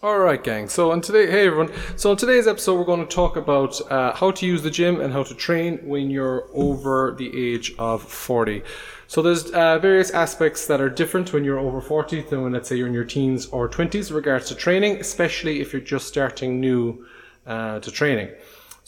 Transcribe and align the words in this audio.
All 0.00 0.20
right, 0.20 0.44
gang. 0.44 0.68
So 0.68 0.92
on 0.92 1.00
today, 1.00 1.28
hey 1.28 1.48
everyone. 1.48 1.72
So 1.96 2.12
on 2.12 2.16
today's 2.16 2.46
episode, 2.46 2.78
we're 2.78 2.84
going 2.84 3.04
to 3.04 3.12
talk 3.12 3.34
about 3.34 3.80
uh, 3.90 4.14
how 4.14 4.30
to 4.30 4.46
use 4.46 4.62
the 4.62 4.70
gym 4.70 5.00
and 5.00 5.12
how 5.12 5.24
to 5.24 5.34
train 5.34 5.78
when 5.78 6.08
you're 6.08 6.44
over 6.54 7.16
the 7.18 7.36
age 7.36 7.74
of 7.80 8.04
40. 8.04 8.62
So 9.08 9.22
there's 9.22 9.50
uh, 9.50 9.80
various 9.80 10.12
aspects 10.12 10.68
that 10.68 10.80
are 10.80 10.88
different 10.88 11.32
when 11.32 11.42
you're 11.42 11.58
over 11.58 11.80
40 11.80 12.20
than 12.22 12.42
when, 12.42 12.52
let's 12.52 12.68
say, 12.68 12.76
you're 12.76 12.86
in 12.86 12.94
your 12.94 13.02
teens 13.02 13.46
or 13.46 13.68
20s, 13.68 14.10
in 14.10 14.14
regards 14.14 14.46
to 14.46 14.54
training, 14.54 14.98
especially 14.98 15.60
if 15.60 15.72
you're 15.72 15.82
just 15.82 16.06
starting 16.06 16.60
new 16.60 17.04
uh, 17.44 17.80
to 17.80 17.90
training. 17.90 18.28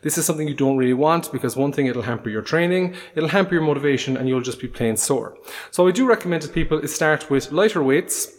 This 0.01 0.17
is 0.17 0.25
something 0.25 0.47
you 0.47 0.53
don't 0.53 0.77
really 0.77 0.93
want 0.93 1.31
because 1.31 1.55
one 1.55 1.71
thing, 1.71 1.87
it'll 1.87 2.03
hamper 2.03 2.29
your 2.29 2.41
training, 2.41 2.95
it'll 3.15 3.29
hamper 3.29 3.55
your 3.55 3.63
motivation 3.63 4.15
and 4.15 4.29
you'll 4.29 4.41
just 4.41 4.61
be 4.61 4.67
plain 4.67 4.95
sore. 4.97 5.37
So 5.71 5.87
I 5.87 5.91
do 5.91 6.07
recommend 6.07 6.43
to 6.43 6.49
people 6.49 6.79
is 6.79 6.93
start 6.93 7.29
with 7.29 7.51
lighter 7.51 7.81
weights 7.81 8.36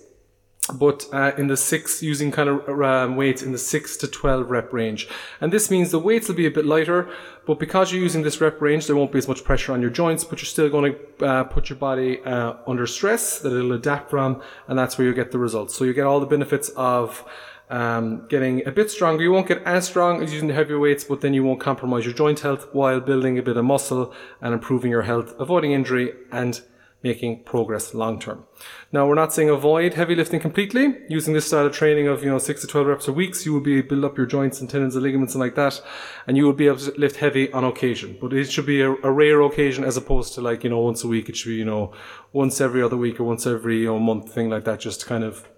but 0.68 1.06
uh, 1.12 1.32
in 1.36 1.46
the 1.46 1.56
six, 1.56 2.02
using 2.02 2.30
kind 2.30 2.48
of 2.48 2.82
um, 2.82 3.16
weights 3.16 3.42
in 3.42 3.52
the 3.52 3.58
six 3.58 3.96
to 3.98 4.08
12 4.08 4.50
rep 4.50 4.72
range. 4.72 5.08
And 5.40 5.52
this 5.52 5.70
means 5.70 5.90
the 5.90 5.98
weights 5.98 6.28
will 6.28 6.34
be 6.34 6.46
a 6.46 6.50
bit 6.50 6.66
lighter, 6.66 7.08
but 7.46 7.58
because 7.58 7.92
you're 7.92 8.02
using 8.02 8.22
this 8.22 8.40
rep 8.40 8.60
range, 8.60 8.86
there 8.86 8.96
won't 8.96 9.12
be 9.12 9.18
as 9.18 9.28
much 9.28 9.44
pressure 9.44 9.72
on 9.72 9.80
your 9.80 9.90
joints, 9.90 10.24
but 10.24 10.40
you're 10.40 10.46
still 10.46 10.68
going 10.68 10.94
to 10.94 11.26
uh, 11.26 11.44
put 11.44 11.70
your 11.70 11.78
body 11.78 12.20
uh, 12.24 12.54
under 12.66 12.86
stress 12.86 13.38
that 13.40 13.56
it'll 13.56 13.72
adapt 13.72 14.10
from, 14.10 14.42
and 14.66 14.78
that's 14.78 14.98
where 14.98 15.06
you 15.06 15.14
get 15.14 15.32
the 15.32 15.38
results. 15.38 15.74
So 15.74 15.84
you 15.84 15.94
get 15.94 16.06
all 16.06 16.20
the 16.20 16.26
benefits 16.26 16.68
of 16.70 17.24
um, 17.70 18.26
getting 18.28 18.66
a 18.66 18.72
bit 18.72 18.90
stronger. 18.90 19.22
You 19.22 19.32
won't 19.32 19.48
get 19.48 19.62
as 19.64 19.86
strong 19.86 20.22
as 20.22 20.32
using 20.32 20.48
the 20.48 20.54
heavier 20.54 20.78
weights, 20.78 21.04
but 21.04 21.20
then 21.20 21.34
you 21.34 21.44
won't 21.44 21.60
compromise 21.60 22.04
your 22.04 22.14
joint 22.14 22.40
health 22.40 22.68
while 22.72 23.00
building 23.00 23.38
a 23.38 23.42
bit 23.42 23.56
of 23.56 23.64
muscle 23.64 24.12
and 24.40 24.54
improving 24.54 24.90
your 24.90 25.02
health, 25.02 25.34
avoiding 25.38 25.72
injury, 25.72 26.14
and 26.32 26.60
making 27.02 27.44
progress 27.44 27.94
long 27.94 28.18
term. 28.18 28.44
Now, 28.90 29.06
we're 29.06 29.14
not 29.14 29.32
saying 29.32 29.50
avoid 29.50 29.94
heavy 29.94 30.16
lifting 30.16 30.40
completely. 30.40 30.96
Using 31.08 31.32
this 31.32 31.46
style 31.46 31.66
of 31.66 31.72
training 31.72 32.08
of, 32.08 32.24
you 32.24 32.30
know, 32.30 32.38
six 32.38 32.60
to 32.62 32.66
12 32.66 32.86
reps 32.86 33.08
a 33.08 33.12
week, 33.12 33.34
you 33.44 33.52
will 33.52 33.60
be 33.60 33.80
build 33.82 34.04
up 34.04 34.16
your 34.16 34.26
joints 34.26 34.60
and 34.60 34.68
tendons 34.68 34.96
and 34.96 35.04
ligaments 35.04 35.34
and 35.34 35.40
like 35.40 35.54
that, 35.54 35.80
and 36.26 36.36
you 36.36 36.44
will 36.44 36.52
be 36.52 36.66
able 36.66 36.78
to 36.78 36.92
lift 36.98 37.16
heavy 37.16 37.52
on 37.52 37.64
occasion. 37.64 38.18
But 38.20 38.32
it 38.32 38.50
should 38.50 38.66
be 38.66 38.80
a, 38.80 38.90
a 38.90 39.12
rare 39.12 39.40
occasion 39.42 39.84
as 39.84 39.96
opposed 39.96 40.34
to 40.34 40.40
like, 40.40 40.64
you 40.64 40.70
know, 40.70 40.80
once 40.80 41.04
a 41.04 41.08
week. 41.08 41.28
It 41.28 41.36
should 41.36 41.50
be, 41.50 41.56
you 41.56 41.64
know, 41.64 41.92
once 42.32 42.60
every 42.60 42.82
other 42.82 42.96
week 42.96 43.20
or 43.20 43.24
once 43.24 43.46
every, 43.46 43.80
you 43.80 43.86
know, 43.86 43.98
month, 44.00 44.32
thing 44.32 44.50
like 44.50 44.64
that, 44.64 44.80
just 44.80 45.00
to 45.00 45.06
kind 45.06 45.22
of 45.22 45.48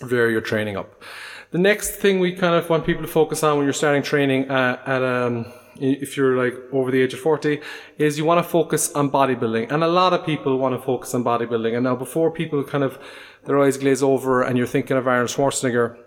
vary 0.00 0.32
your 0.32 0.40
training 0.40 0.76
up. 0.76 1.02
The 1.50 1.58
next 1.58 1.96
thing 1.96 2.20
we 2.20 2.32
kind 2.32 2.54
of 2.54 2.68
want 2.68 2.86
people 2.86 3.02
to 3.02 3.08
focus 3.08 3.42
on 3.42 3.56
when 3.56 3.66
you're 3.66 3.72
starting 3.72 4.02
training 4.02 4.50
uh, 4.50 4.80
at, 4.86 5.02
um, 5.02 5.52
if 5.80 6.16
you're 6.16 6.36
like 6.36 6.54
over 6.72 6.90
the 6.90 7.02
age 7.02 7.14
of 7.14 7.20
40 7.20 7.60
is 7.98 8.18
you 8.18 8.24
want 8.24 8.44
to 8.44 8.48
focus 8.48 8.92
on 8.92 9.10
bodybuilding. 9.10 9.70
And 9.70 9.82
a 9.82 9.88
lot 9.88 10.12
of 10.12 10.24
people 10.24 10.56
want 10.58 10.74
to 10.74 10.82
focus 10.84 11.14
on 11.14 11.24
bodybuilding. 11.24 11.74
And 11.74 11.84
now 11.84 11.96
before 11.96 12.30
people 12.30 12.62
kind 12.64 12.84
of 12.84 12.98
their 13.44 13.60
eyes 13.62 13.76
glaze 13.76 14.02
over 14.02 14.42
and 14.42 14.58
you're 14.58 14.66
thinking 14.66 14.96
of 14.96 15.06
Arnold 15.06 15.30
Schwarzenegger 15.30 15.98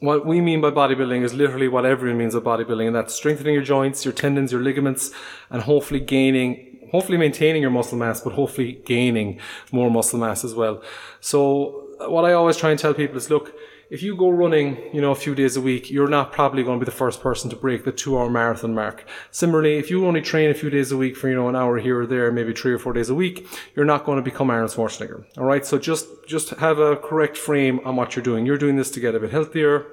what 0.00 0.26
we 0.26 0.38
mean 0.42 0.60
by 0.60 0.70
bodybuilding 0.70 1.22
is 1.22 1.32
literally 1.32 1.66
what 1.66 1.86
everyone 1.86 2.18
means 2.18 2.34
by 2.34 2.40
bodybuilding 2.40 2.88
and 2.88 2.94
that's 2.94 3.14
strengthening 3.14 3.54
your 3.54 3.62
joints 3.62 4.04
your 4.04 4.12
tendons 4.12 4.52
your 4.52 4.60
ligaments 4.60 5.10
and 5.48 5.62
hopefully 5.62 5.98
gaining 5.98 6.68
hopefully 6.90 7.18
maintaining 7.18 7.62
your 7.62 7.70
muscle 7.70 7.98
mass 7.98 8.20
but 8.20 8.32
hopefully 8.32 8.80
gaining 8.84 9.38
more 9.72 9.90
muscle 9.90 10.18
mass 10.18 10.44
as 10.44 10.54
well. 10.54 10.82
So 11.20 11.88
what 12.08 12.24
I 12.24 12.32
always 12.32 12.56
try 12.56 12.70
and 12.70 12.78
tell 12.78 12.94
people 12.94 13.16
is 13.16 13.30
look 13.30 13.54
if 13.90 14.02
you 14.02 14.16
go 14.16 14.28
running, 14.28 14.76
you 14.92 15.00
know, 15.00 15.12
a 15.12 15.14
few 15.14 15.34
days 15.34 15.56
a 15.56 15.60
week, 15.60 15.90
you're 15.90 16.08
not 16.08 16.30
probably 16.30 16.62
going 16.62 16.78
to 16.78 16.84
be 16.84 16.90
the 16.90 16.96
first 16.96 17.22
person 17.22 17.48
to 17.50 17.56
break 17.56 17.84
the 17.84 17.92
two 17.92 18.18
hour 18.18 18.28
marathon 18.28 18.74
mark. 18.74 19.06
Similarly, 19.30 19.78
if 19.78 19.90
you 19.90 20.06
only 20.06 20.20
train 20.20 20.50
a 20.50 20.54
few 20.54 20.68
days 20.68 20.92
a 20.92 20.96
week 20.96 21.16
for, 21.16 21.28
you 21.28 21.34
know, 21.34 21.48
an 21.48 21.56
hour 21.56 21.78
here 21.78 22.00
or 22.00 22.06
there, 22.06 22.30
maybe 22.30 22.52
three 22.52 22.72
or 22.72 22.78
four 22.78 22.92
days 22.92 23.08
a 23.08 23.14
week, 23.14 23.46
you're 23.74 23.86
not 23.86 24.04
going 24.04 24.16
to 24.16 24.22
become 24.22 24.50
Arnold 24.50 24.70
Schwarzenegger. 24.70 25.24
All 25.38 25.44
right. 25.44 25.64
So 25.64 25.78
just, 25.78 26.06
just 26.26 26.50
have 26.50 26.78
a 26.78 26.96
correct 26.96 27.36
frame 27.36 27.80
on 27.84 27.96
what 27.96 28.14
you're 28.14 28.22
doing. 28.22 28.44
You're 28.44 28.58
doing 28.58 28.76
this 28.76 28.90
to 28.92 29.00
get 29.00 29.14
a 29.14 29.20
bit 29.20 29.30
healthier, 29.30 29.86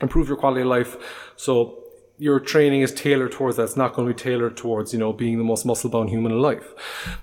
improve 0.00 0.28
your 0.28 0.36
quality 0.36 0.62
of 0.62 0.68
life. 0.68 1.32
So 1.36 1.83
your 2.16 2.38
training 2.38 2.82
is 2.82 2.92
tailored 2.92 3.32
towards 3.32 3.56
that. 3.56 3.64
It's 3.64 3.76
not 3.76 3.92
going 3.94 4.06
to 4.06 4.14
be 4.14 4.18
tailored 4.18 4.56
towards, 4.56 4.92
you 4.92 5.00
know, 5.00 5.12
being 5.12 5.38
the 5.38 5.44
most 5.44 5.66
muscle 5.66 5.90
bound 5.90 6.10
human 6.10 6.30
alive. 6.30 6.64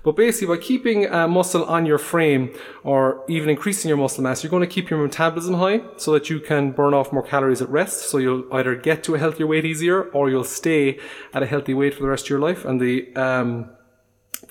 But 0.02 0.16
basically, 0.16 0.54
by 0.54 0.62
keeping 0.62 1.10
uh, 1.10 1.28
muscle 1.28 1.64
on 1.64 1.86
your 1.86 1.96
frame 1.98 2.54
or 2.84 3.24
even 3.28 3.48
increasing 3.48 3.88
your 3.88 3.96
muscle 3.96 4.22
mass, 4.22 4.42
you're 4.42 4.50
going 4.50 4.60
to 4.60 4.66
keep 4.66 4.90
your 4.90 5.02
metabolism 5.02 5.54
high 5.54 5.80
so 5.96 6.12
that 6.12 6.28
you 6.28 6.40
can 6.40 6.72
burn 6.72 6.92
off 6.92 7.10
more 7.10 7.22
calories 7.22 7.62
at 7.62 7.70
rest. 7.70 8.10
So 8.10 8.18
you'll 8.18 8.44
either 8.52 8.74
get 8.74 9.02
to 9.04 9.14
a 9.14 9.18
healthier 9.18 9.46
weight 9.46 9.64
easier 9.64 10.02
or 10.10 10.28
you'll 10.28 10.44
stay 10.44 10.98
at 11.32 11.42
a 11.42 11.46
healthy 11.46 11.72
weight 11.72 11.94
for 11.94 12.02
the 12.02 12.08
rest 12.08 12.26
of 12.26 12.30
your 12.30 12.40
life. 12.40 12.66
And 12.66 12.78
the, 12.78 13.14
um, 13.16 13.70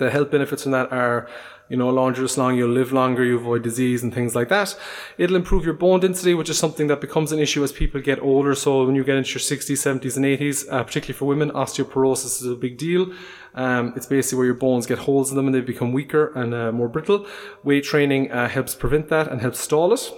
the 0.01 0.11
health 0.11 0.31
benefits 0.31 0.63
from 0.63 0.73
that 0.73 0.91
are 0.91 1.29
you 1.71 1.77
know, 1.77 1.89
longer 1.89 2.25
is 2.25 2.37
long, 2.37 2.57
you'll 2.57 2.69
live 2.69 2.91
longer, 2.91 3.23
you 3.23 3.37
avoid 3.37 3.63
disease 3.63 4.03
and 4.03 4.13
things 4.13 4.35
like 4.35 4.49
that. 4.49 4.77
It'll 5.17 5.37
improve 5.37 5.63
your 5.63 5.73
bone 5.73 6.01
density, 6.01 6.33
which 6.33 6.49
is 6.49 6.57
something 6.57 6.87
that 6.87 6.99
becomes 6.99 7.31
an 7.31 7.39
issue 7.39 7.63
as 7.63 7.71
people 7.71 8.01
get 8.01 8.19
older. 8.21 8.53
So 8.55 8.85
when 8.85 8.93
you 8.93 9.05
get 9.05 9.15
into 9.15 9.29
your 9.29 9.39
60s, 9.39 9.77
70s 9.79 10.17
and 10.17 10.25
80s, 10.25 10.69
uh, 10.69 10.83
particularly 10.83 11.17
for 11.17 11.23
women, 11.23 11.49
osteoporosis 11.51 12.41
is 12.41 12.45
a 12.45 12.55
big 12.55 12.77
deal. 12.77 13.13
Um, 13.55 13.93
it's 13.95 14.05
basically 14.05 14.39
where 14.39 14.47
your 14.47 14.55
bones 14.55 14.85
get 14.85 14.99
holes 14.99 15.29
in 15.29 15.37
them 15.37 15.45
and 15.45 15.55
they 15.55 15.61
become 15.61 15.93
weaker 15.93 16.33
and 16.33 16.53
uh, 16.53 16.73
more 16.73 16.89
brittle. 16.89 17.25
Weight 17.63 17.85
training 17.85 18.33
uh, 18.33 18.49
helps 18.49 18.75
prevent 18.75 19.07
that 19.07 19.29
and 19.29 19.39
helps 19.39 19.61
stall 19.61 19.93
it. 19.93 20.11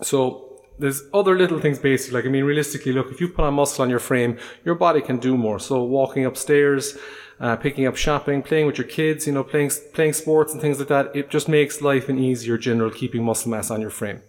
So 0.00 0.62
there's 0.78 1.02
other 1.12 1.36
little 1.36 1.58
things 1.58 1.80
basically. 1.80 2.20
Like, 2.20 2.26
I 2.26 2.28
mean, 2.28 2.44
realistically, 2.44 2.92
look, 2.92 3.10
if 3.10 3.20
you 3.20 3.30
put 3.30 3.44
on 3.44 3.54
muscle 3.54 3.82
on 3.82 3.90
your 3.90 3.98
frame, 3.98 4.38
your 4.64 4.76
body 4.76 5.00
can 5.00 5.18
do 5.18 5.36
more. 5.36 5.58
So 5.58 5.82
walking 5.82 6.24
upstairs, 6.24 6.96
uh, 7.40 7.56
picking 7.56 7.86
up 7.86 7.96
shopping, 7.96 8.42
playing 8.42 8.66
with 8.66 8.78
your 8.78 8.86
kids, 8.86 9.26
you 9.26 9.32
know, 9.32 9.44
playing 9.44 9.70
playing 9.92 10.12
sports 10.12 10.52
and 10.52 10.60
things 10.60 10.78
like 10.78 10.88
that. 10.88 11.14
It 11.14 11.30
just 11.30 11.48
makes 11.48 11.80
life 11.80 12.08
an 12.08 12.18
easier 12.18 12.58
general 12.58 12.90
keeping 12.90 13.24
muscle 13.24 13.50
mass 13.50 13.70
on 13.70 13.80
your 13.80 13.90
frame. 13.90 14.22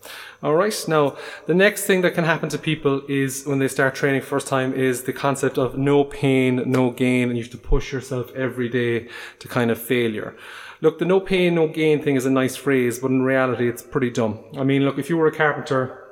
All 0.44 0.56
right. 0.56 0.86
Now, 0.88 1.18
the 1.48 1.54
next 1.54 1.86
thing 1.86 2.02
that 2.02 2.14
can 2.14 2.24
happen 2.24 2.50
to 2.50 2.58
people 2.58 3.02
is 3.10 3.46
when 3.46 3.60
they 3.60 3.68
start 3.68 3.96
training 3.96 4.22
first 4.22 4.48
time 4.48 4.74
is 4.74 5.04
the 5.04 5.14
concept 5.14 5.58
of 5.58 5.78
no 5.78 6.04
pain, 6.04 6.64
no 6.66 6.92
gain, 6.92 7.30
and 7.30 7.38
you 7.38 7.44
have 7.44 7.52
to 7.52 7.58
push 7.58 7.92
yourself 7.92 8.34
every 8.36 8.70
day 8.70 9.10
to 9.40 9.48
kind 9.48 9.72
of 9.72 9.80
failure. 9.80 10.36
Look, 10.82 11.00
the 11.00 11.06
no 11.06 11.20
pain, 11.20 11.56
no 11.56 11.68
gain 11.68 12.02
thing 12.02 12.16
is 12.16 12.26
a 12.26 12.32
nice 12.32 12.56
phrase, 12.56 13.00
but 13.00 13.12
in 13.12 13.22
reality, 13.22 13.68
it's 13.68 13.82
pretty 13.82 14.12
dumb. 14.12 14.40
I 14.58 14.64
mean, 14.64 14.86
look, 14.86 14.98
if 14.98 15.10
you 15.10 15.18
were 15.18 15.28
a 15.28 15.36
carpenter 15.36 16.06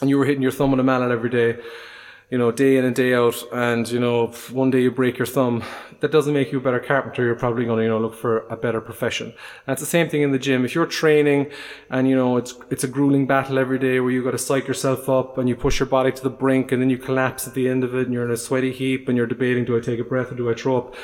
and 0.00 0.08
you 0.08 0.18
were 0.18 0.24
hitting 0.24 0.42
your 0.42 0.52
thumb 0.52 0.72
on 0.72 0.78
a 0.78 0.84
mallet 0.84 1.10
every 1.10 1.30
day, 1.30 1.58
you 2.30 2.38
know, 2.38 2.50
day 2.50 2.76
in 2.76 2.84
and 2.84 2.96
day 2.96 3.14
out, 3.14 3.36
and 3.52 3.88
you 3.90 4.00
know, 4.00 4.28
one 4.50 4.70
day 4.70 4.82
you 4.82 4.90
break 4.90 5.18
your 5.18 5.26
thumb, 5.26 5.62
that 6.00 6.10
doesn't 6.10 6.34
make 6.34 6.52
you 6.52 6.58
a 6.58 6.60
better 6.60 6.80
carpenter. 6.80 7.24
You're 7.24 7.34
probably 7.34 7.64
going 7.64 7.78
to, 7.78 7.82
you 7.84 7.88
know, 7.88 7.98
look 7.98 8.14
for 8.14 8.46
a 8.48 8.56
better 8.56 8.80
profession. 8.80 9.34
It's 9.66 9.80
the 9.80 9.86
same 9.86 10.08
thing 10.08 10.22
in 10.22 10.32
the 10.32 10.38
gym. 10.38 10.64
If 10.64 10.74
you're 10.74 10.86
training 10.86 11.50
and 11.90 12.08
you 12.08 12.16
know 12.16 12.36
it's 12.36 12.54
it's 12.70 12.84
a 12.84 12.88
grueling 12.88 13.26
battle 13.26 13.58
every 13.58 13.78
day 13.78 14.00
where 14.00 14.10
you've 14.10 14.24
got 14.24 14.32
to 14.32 14.38
psych 14.38 14.66
yourself 14.66 15.08
up 15.08 15.38
and 15.38 15.48
you 15.48 15.56
push 15.56 15.80
your 15.80 15.86
body 15.86 16.12
to 16.12 16.22
the 16.22 16.30
brink 16.30 16.72
and 16.72 16.82
then 16.82 16.90
you 16.90 16.98
collapse 16.98 17.46
at 17.46 17.54
the 17.54 17.68
end 17.68 17.84
of 17.84 17.94
it 17.94 18.04
and 18.04 18.12
you're 18.12 18.24
in 18.24 18.30
a 18.30 18.36
sweaty 18.36 18.72
heap 18.72 19.08
and 19.08 19.16
you're 19.16 19.26
debating, 19.26 19.64
do 19.64 19.76
I 19.76 19.80
take 19.80 20.00
a 20.00 20.04
breath 20.04 20.32
or 20.32 20.34
do 20.34 20.50
I 20.50 20.54
throw 20.54 20.76
up? 20.78 20.94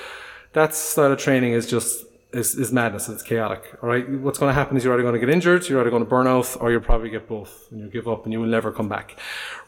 That 0.52 0.74
style 0.74 1.12
of 1.12 1.18
training 1.18 1.52
is 1.52 1.66
just 1.66 2.04
is, 2.32 2.54
is 2.54 2.72
madness. 2.72 3.08
It's 3.08 3.22
chaotic. 3.22 3.76
All 3.82 3.88
right. 3.88 4.08
What's 4.08 4.38
going 4.38 4.50
to 4.50 4.54
happen 4.54 4.76
is 4.76 4.84
you're 4.84 4.94
either 4.94 5.02
going 5.02 5.14
to 5.14 5.20
get 5.20 5.30
injured, 5.30 5.68
you're 5.68 5.80
either 5.80 5.90
going 5.90 6.04
to 6.04 6.08
burn 6.08 6.26
out, 6.26 6.56
or 6.60 6.70
you'll 6.70 6.80
probably 6.80 7.10
get 7.10 7.28
both, 7.28 7.68
and 7.70 7.80
you'll 7.80 7.90
give 7.90 8.08
up, 8.08 8.24
and 8.24 8.32
you 8.32 8.40
will 8.40 8.46
never 8.46 8.72
come 8.72 8.88
back. 8.88 9.18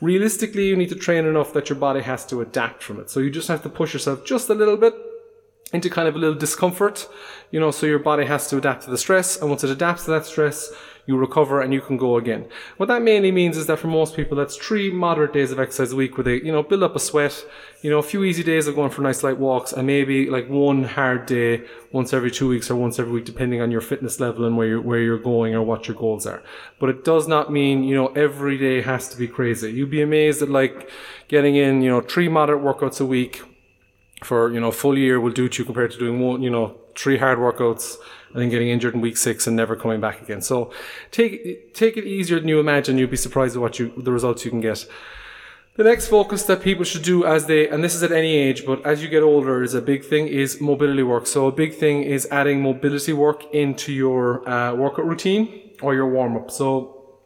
Realistically, 0.00 0.66
you 0.66 0.76
need 0.76 0.88
to 0.88 0.94
train 0.94 1.24
enough 1.24 1.52
that 1.52 1.68
your 1.68 1.78
body 1.78 2.00
has 2.00 2.26
to 2.26 2.40
adapt 2.40 2.82
from 2.82 3.00
it. 3.00 3.10
So 3.10 3.20
you 3.20 3.30
just 3.30 3.48
have 3.48 3.62
to 3.62 3.68
push 3.68 3.92
yourself 3.92 4.24
just 4.24 4.48
a 4.48 4.54
little 4.54 4.76
bit 4.76 4.94
into 5.72 5.88
kind 5.88 6.08
of 6.08 6.14
a 6.14 6.18
little 6.18 6.34
discomfort, 6.34 7.08
you 7.50 7.60
know, 7.60 7.70
so 7.70 7.86
your 7.86 7.98
body 7.98 8.26
has 8.26 8.48
to 8.48 8.58
adapt 8.58 8.84
to 8.84 8.90
the 8.90 8.98
stress, 8.98 9.40
and 9.40 9.48
once 9.48 9.64
it 9.64 9.70
adapts 9.70 10.04
to 10.04 10.10
that 10.10 10.26
stress, 10.26 10.72
you 11.06 11.16
recover 11.16 11.60
and 11.60 11.72
you 11.72 11.80
can 11.80 11.96
go 11.96 12.16
again. 12.16 12.48
What 12.76 12.86
that 12.86 13.02
mainly 13.02 13.32
means 13.32 13.56
is 13.56 13.66
that 13.66 13.78
for 13.78 13.88
most 13.88 14.14
people, 14.14 14.36
that's 14.36 14.56
three 14.56 14.92
moderate 14.92 15.32
days 15.32 15.50
of 15.50 15.58
exercise 15.58 15.92
a 15.92 15.96
week 15.96 16.16
where 16.16 16.24
they, 16.24 16.36
you 16.36 16.52
know, 16.52 16.62
build 16.62 16.82
up 16.82 16.94
a 16.94 17.00
sweat, 17.00 17.44
you 17.82 17.90
know, 17.90 17.98
a 17.98 18.02
few 18.02 18.22
easy 18.22 18.44
days 18.44 18.68
of 18.68 18.76
going 18.76 18.90
for 18.90 19.02
nice 19.02 19.24
light 19.24 19.38
walks 19.38 19.72
and 19.72 19.86
maybe 19.86 20.30
like 20.30 20.48
one 20.48 20.84
hard 20.84 21.26
day 21.26 21.62
once 21.90 22.12
every 22.12 22.30
two 22.30 22.48
weeks 22.48 22.70
or 22.70 22.76
once 22.76 22.98
every 22.98 23.12
week, 23.12 23.24
depending 23.24 23.60
on 23.60 23.70
your 23.70 23.80
fitness 23.80 24.20
level 24.20 24.44
and 24.44 24.56
where 24.56 24.68
you're, 24.68 24.80
where 24.80 25.00
you're 25.00 25.18
going 25.18 25.54
or 25.54 25.62
what 25.62 25.88
your 25.88 25.96
goals 25.96 26.24
are. 26.24 26.42
But 26.78 26.90
it 26.90 27.04
does 27.04 27.26
not 27.26 27.50
mean, 27.50 27.82
you 27.82 27.96
know, 27.96 28.08
every 28.08 28.56
day 28.56 28.80
has 28.82 29.08
to 29.08 29.16
be 29.16 29.26
crazy. 29.26 29.72
You'd 29.72 29.90
be 29.90 30.02
amazed 30.02 30.40
at 30.40 30.50
like 30.50 30.88
getting 31.26 31.56
in, 31.56 31.82
you 31.82 31.90
know, 31.90 32.00
three 32.00 32.28
moderate 32.28 32.62
workouts 32.62 33.00
a 33.00 33.06
week 33.06 33.42
for, 34.22 34.52
you 34.52 34.60
know, 34.60 34.70
full 34.70 34.96
year 34.96 35.20
will 35.20 35.32
do 35.32 35.48
to 35.48 35.62
you 35.62 35.64
compared 35.64 35.90
to 35.92 35.98
doing 35.98 36.20
one, 36.20 36.42
you 36.42 36.50
know, 36.50 36.76
three 36.96 37.18
hard 37.18 37.38
workouts 37.38 37.96
and 38.32 38.40
then 38.42 38.48
getting 38.48 38.68
injured 38.68 38.94
in 38.94 39.00
week 39.00 39.16
six 39.16 39.46
and 39.46 39.56
never 39.56 39.76
coming 39.76 40.00
back 40.00 40.22
again. 40.22 40.40
So 40.40 40.72
take 41.10 41.74
take 41.74 41.96
it 41.96 42.04
easier 42.04 42.38
than 42.40 42.48
you 42.48 42.60
imagine. 42.60 42.98
You'll 42.98 43.10
be 43.10 43.16
surprised 43.16 43.56
at 43.56 43.62
what 43.62 43.78
you 43.78 43.92
the 43.96 44.12
results 44.12 44.44
you 44.44 44.50
can 44.50 44.60
get. 44.60 44.86
The 45.74 45.84
next 45.84 46.08
focus 46.08 46.42
that 46.44 46.60
people 46.60 46.84
should 46.84 47.02
do 47.02 47.24
as 47.24 47.46
they, 47.46 47.66
and 47.66 47.82
this 47.82 47.94
is 47.94 48.02
at 48.02 48.12
any 48.12 48.36
age, 48.36 48.66
but 48.66 48.84
as 48.84 49.02
you 49.02 49.08
get 49.08 49.22
older, 49.22 49.62
is 49.62 49.72
a 49.72 49.80
big 49.80 50.04
thing 50.04 50.26
is 50.26 50.60
mobility 50.60 51.02
work. 51.02 51.26
So 51.26 51.46
a 51.46 51.52
big 51.52 51.74
thing 51.74 52.02
is 52.02 52.28
adding 52.30 52.60
mobility 52.60 53.14
work 53.14 53.54
into 53.54 53.90
your 53.90 54.46
uh, 54.46 54.74
workout 54.74 55.06
routine 55.06 55.70
or 55.80 55.94
your 55.94 56.10
warm 56.10 56.36
up. 56.36 56.50
So 56.50 57.20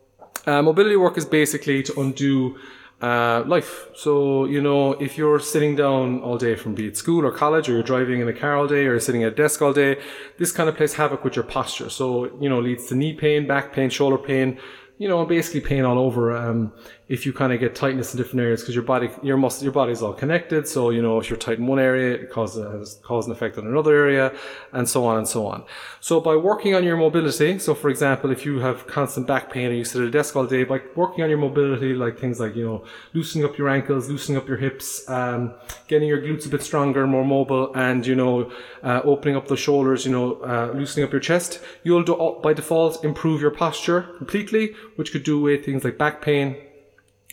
uh, 0.47 0.63
mobility 0.63 0.95
work 0.95 1.19
is 1.19 1.25
basically 1.25 1.83
to 1.83 2.01
undo 2.01 2.57
uh, 3.01 3.45
life. 3.47 3.89
So, 3.95 4.47
you 4.47 4.61
know, 4.61 4.93
if 4.93 5.19
you're 5.19 5.39
sitting 5.39 5.77
down 5.77 6.21
all 6.21 6.39
day 6.39 6.55
from 6.57 6.75
be 6.75 6.87
it 6.87 6.97
school 6.97 7.25
or 7.27 7.31
college, 7.31 7.69
or 7.69 7.73
you're 7.73 7.83
driving 7.83 8.21
in 8.21 8.29
a 8.29 8.33
car 8.33 8.57
all 8.57 8.67
day, 8.67 8.87
or 8.87 8.99
sitting 9.01 9.23
at 9.23 9.33
a 9.33 9.35
desk 9.35 9.61
all 9.61 9.73
day, 9.73 10.01
this 10.39 10.53
kind 10.53 10.69
of 10.69 10.77
plays 10.77 10.95
havoc 10.95 11.25
with 11.25 11.37
your 11.37 11.45
posture. 11.45 11.91
So, 11.91 12.37
you 12.41 12.49
know, 12.49 12.61
leads 12.61 12.87
to 12.89 12.95
knee 12.95 13.15
pain, 13.15 13.47
back 13.47 13.73
pain, 13.73 13.91
shoulder 13.91 14.19
pain, 14.19 14.59
you 14.99 15.09
know, 15.09 15.25
basically 15.27 15.61
pain 15.61 15.85
all 15.85 15.99
over. 15.99 16.35
Um, 16.35 16.73
if 17.09 17.25
you 17.25 17.33
kind 17.33 17.53
of 17.53 17.61
get 17.61 17.75
tightness 17.75 18.13
in 18.13 18.19
different 18.19 18.41
areas 18.41 18.63
because 18.63 18.75
your 18.75 18.83
body, 18.83 19.09
your 19.23 19.37
muscle, 19.37 19.63
your 19.63 19.73
body's 19.73 20.03
all 20.03 20.13
connected. 20.13 20.67
So, 20.67 20.91
you 20.91 21.01
know, 21.01 21.21
if 21.21 21.31
you're 21.31 21.37
tight 21.37 21.59
in 21.59 21.67
one 21.67 21.79
area, 21.79 22.15
it 22.15 22.31
causes, 22.31 22.99
cause 23.05 23.27
an 23.27 23.33
effect 23.33 23.59
on 23.59 23.67
another 23.67 23.95
area 23.95 24.33
and 24.73 24.89
so 24.89 25.05
on 25.05 25.19
and 25.19 25.29
so 25.29 25.47
on. 25.47 25.65
So 26.01 26.21
by 26.21 26.35
working 26.35 26.75
on 26.75 26.83
your 26.83 26.97
mobility, 26.97 27.61
so 27.61 27.75
for 27.77 27.91
example, 27.91 28.33
if 28.33 28.45
you 28.45 28.59
have 28.59 28.89
constant 28.89 29.27
back 29.29 29.53
pain 29.53 29.71
or 29.71 29.75
you 29.75 29.85
sit 29.85 30.03
at 30.03 30.09
a 30.09 30.11
desk 30.11 30.35
all 30.35 30.47
day, 30.47 30.65
by 30.65 30.81
working 30.97 31.23
on 31.23 31.31
your 31.31 31.39
mobility, 31.39 31.95
like 31.95 32.19
things 32.19 32.41
like, 32.41 32.57
you 32.57 32.65
know, 32.65 32.85
loosening 33.15 33.45
up 33.45 33.57
your 33.57 33.69
ankles, 33.69 34.09
loosening 34.09 34.37
up 34.37 34.49
your 34.49 34.57
hips, 34.57 35.09
um, 35.09 35.55
getting 35.87 36.09
your 36.09 36.21
glutes 36.21 36.45
a 36.47 36.49
bit 36.49 36.63
stronger, 36.63 37.07
more 37.07 37.25
mobile 37.25 37.73
and, 37.77 38.05
you 38.05 38.17
know, 38.17 38.51
uh, 38.83 39.01
opening 39.05 39.37
up 39.37 39.47
the 39.47 39.57
shoulders, 39.57 40.05
you 40.05 40.11
know, 40.11 40.41
uh, 40.43 40.73
loosening 40.75 41.05
up 41.07 41.13
your 41.13 41.21
chest, 41.21 41.61
you'll 41.85 42.03
do, 42.03 42.41
by 42.43 42.53
default 42.53 43.05
improve 43.05 43.41
your 43.41 43.53
posture 43.53 44.03
completely, 44.19 44.75
which 44.97 45.13
could 45.13 45.23
do 45.23 45.39
away 45.39 45.57
things 45.63 45.85
like 45.85 45.97
back 45.99 46.21
pain, 46.21 46.57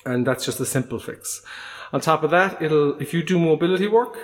and 0.05 0.25
that's 0.25 0.45
just 0.45 0.59
a 0.59 0.65
simple 0.65 0.99
fix. 0.99 1.41
On 1.91 2.01
top 2.01 2.23
of 2.23 2.31
that, 2.31 2.61
it'll 2.61 2.99
if 3.01 3.13
you 3.13 3.23
do 3.23 3.39
mobility 3.39 3.87
work, 3.87 4.17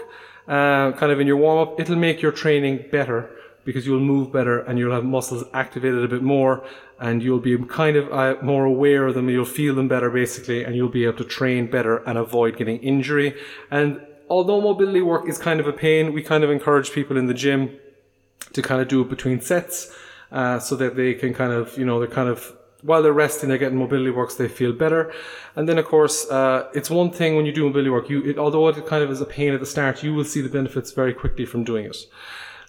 uh, 0.47 0.91
kind 0.93 1.11
of 1.11 1.19
in 1.19 1.27
your 1.27 1.37
warm 1.37 1.59
up, 1.59 1.79
it'll 1.79 1.95
make 1.95 2.21
your 2.21 2.31
training 2.31 2.85
better 2.91 3.29
because 3.65 3.85
you'll 3.85 3.99
move 3.99 4.31
better 4.31 4.59
and 4.59 4.79
you'll 4.79 4.93
have 4.93 5.05
muscles 5.05 5.43
activated 5.53 6.03
a 6.03 6.07
bit 6.07 6.23
more 6.23 6.65
and 6.99 7.21
you'll 7.21 7.39
be 7.39 7.57
kind 7.65 7.95
of 7.95 8.11
uh, 8.11 8.35
more 8.41 8.65
aware 8.65 9.07
of 9.07 9.13
them. 9.13 9.29
You'll 9.29 9.45
feel 9.45 9.75
them 9.75 9.87
better 9.87 10.09
basically, 10.09 10.63
and 10.63 10.75
you'll 10.75 10.89
be 10.89 11.05
able 11.05 11.17
to 11.19 11.23
train 11.23 11.69
better 11.69 11.97
and 11.97 12.17
avoid 12.17 12.57
getting 12.57 12.79
injury. 12.79 13.35
And 13.71 14.01
although 14.29 14.59
mobility 14.59 15.01
work 15.01 15.29
is 15.29 15.37
kind 15.37 15.59
of 15.59 15.67
a 15.67 15.73
pain, 15.73 16.13
we 16.13 16.23
kind 16.23 16.43
of 16.43 16.49
encourage 16.49 16.91
people 16.91 17.15
in 17.15 17.27
the 17.27 17.33
gym 17.33 17.77
to 18.53 18.61
kind 18.61 18.81
of 18.81 18.87
do 18.87 19.01
it 19.01 19.09
between 19.09 19.39
sets. 19.39 19.95
Uh, 20.31 20.59
so 20.59 20.75
that 20.75 20.95
they 20.95 21.15
can 21.15 21.33
kind 21.33 21.51
of, 21.51 21.75
you 21.75 21.83
know, 21.83 21.97
they're 21.97 22.07
kind 22.07 22.29
of 22.29 22.55
while 22.81 23.01
they're 23.03 23.13
resting, 23.13 23.49
they're 23.49 23.57
getting 23.57 23.77
mobility 23.77 24.11
works, 24.11 24.35
they 24.35 24.47
feel 24.47 24.73
better. 24.73 25.11
And 25.55 25.67
then, 25.67 25.77
of 25.77 25.85
course, 25.85 26.29
uh, 26.29 26.69
it's 26.73 26.89
one 26.89 27.11
thing 27.11 27.35
when 27.35 27.45
you 27.45 27.51
do 27.51 27.65
mobility 27.65 27.89
work, 27.89 28.09
you, 28.09 28.23
it, 28.23 28.37
although 28.37 28.67
it 28.67 28.85
kind 28.85 29.03
of 29.03 29.11
is 29.11 29.21
a 29.21 29.25
pain 29.25 29.53
at 29.53 29.59
the 29.59 29.65
start, 29.65 30.03
you 30.03 30.13
will 30.13 30.23
see 30.23 30.41
the 30.41 30.49
benefits 30.49 30.91
very 30.91 31.13
quickly 31.13 31.45
from 31.45 31.63
doing 31.63 31.85
it. 31.85 31.97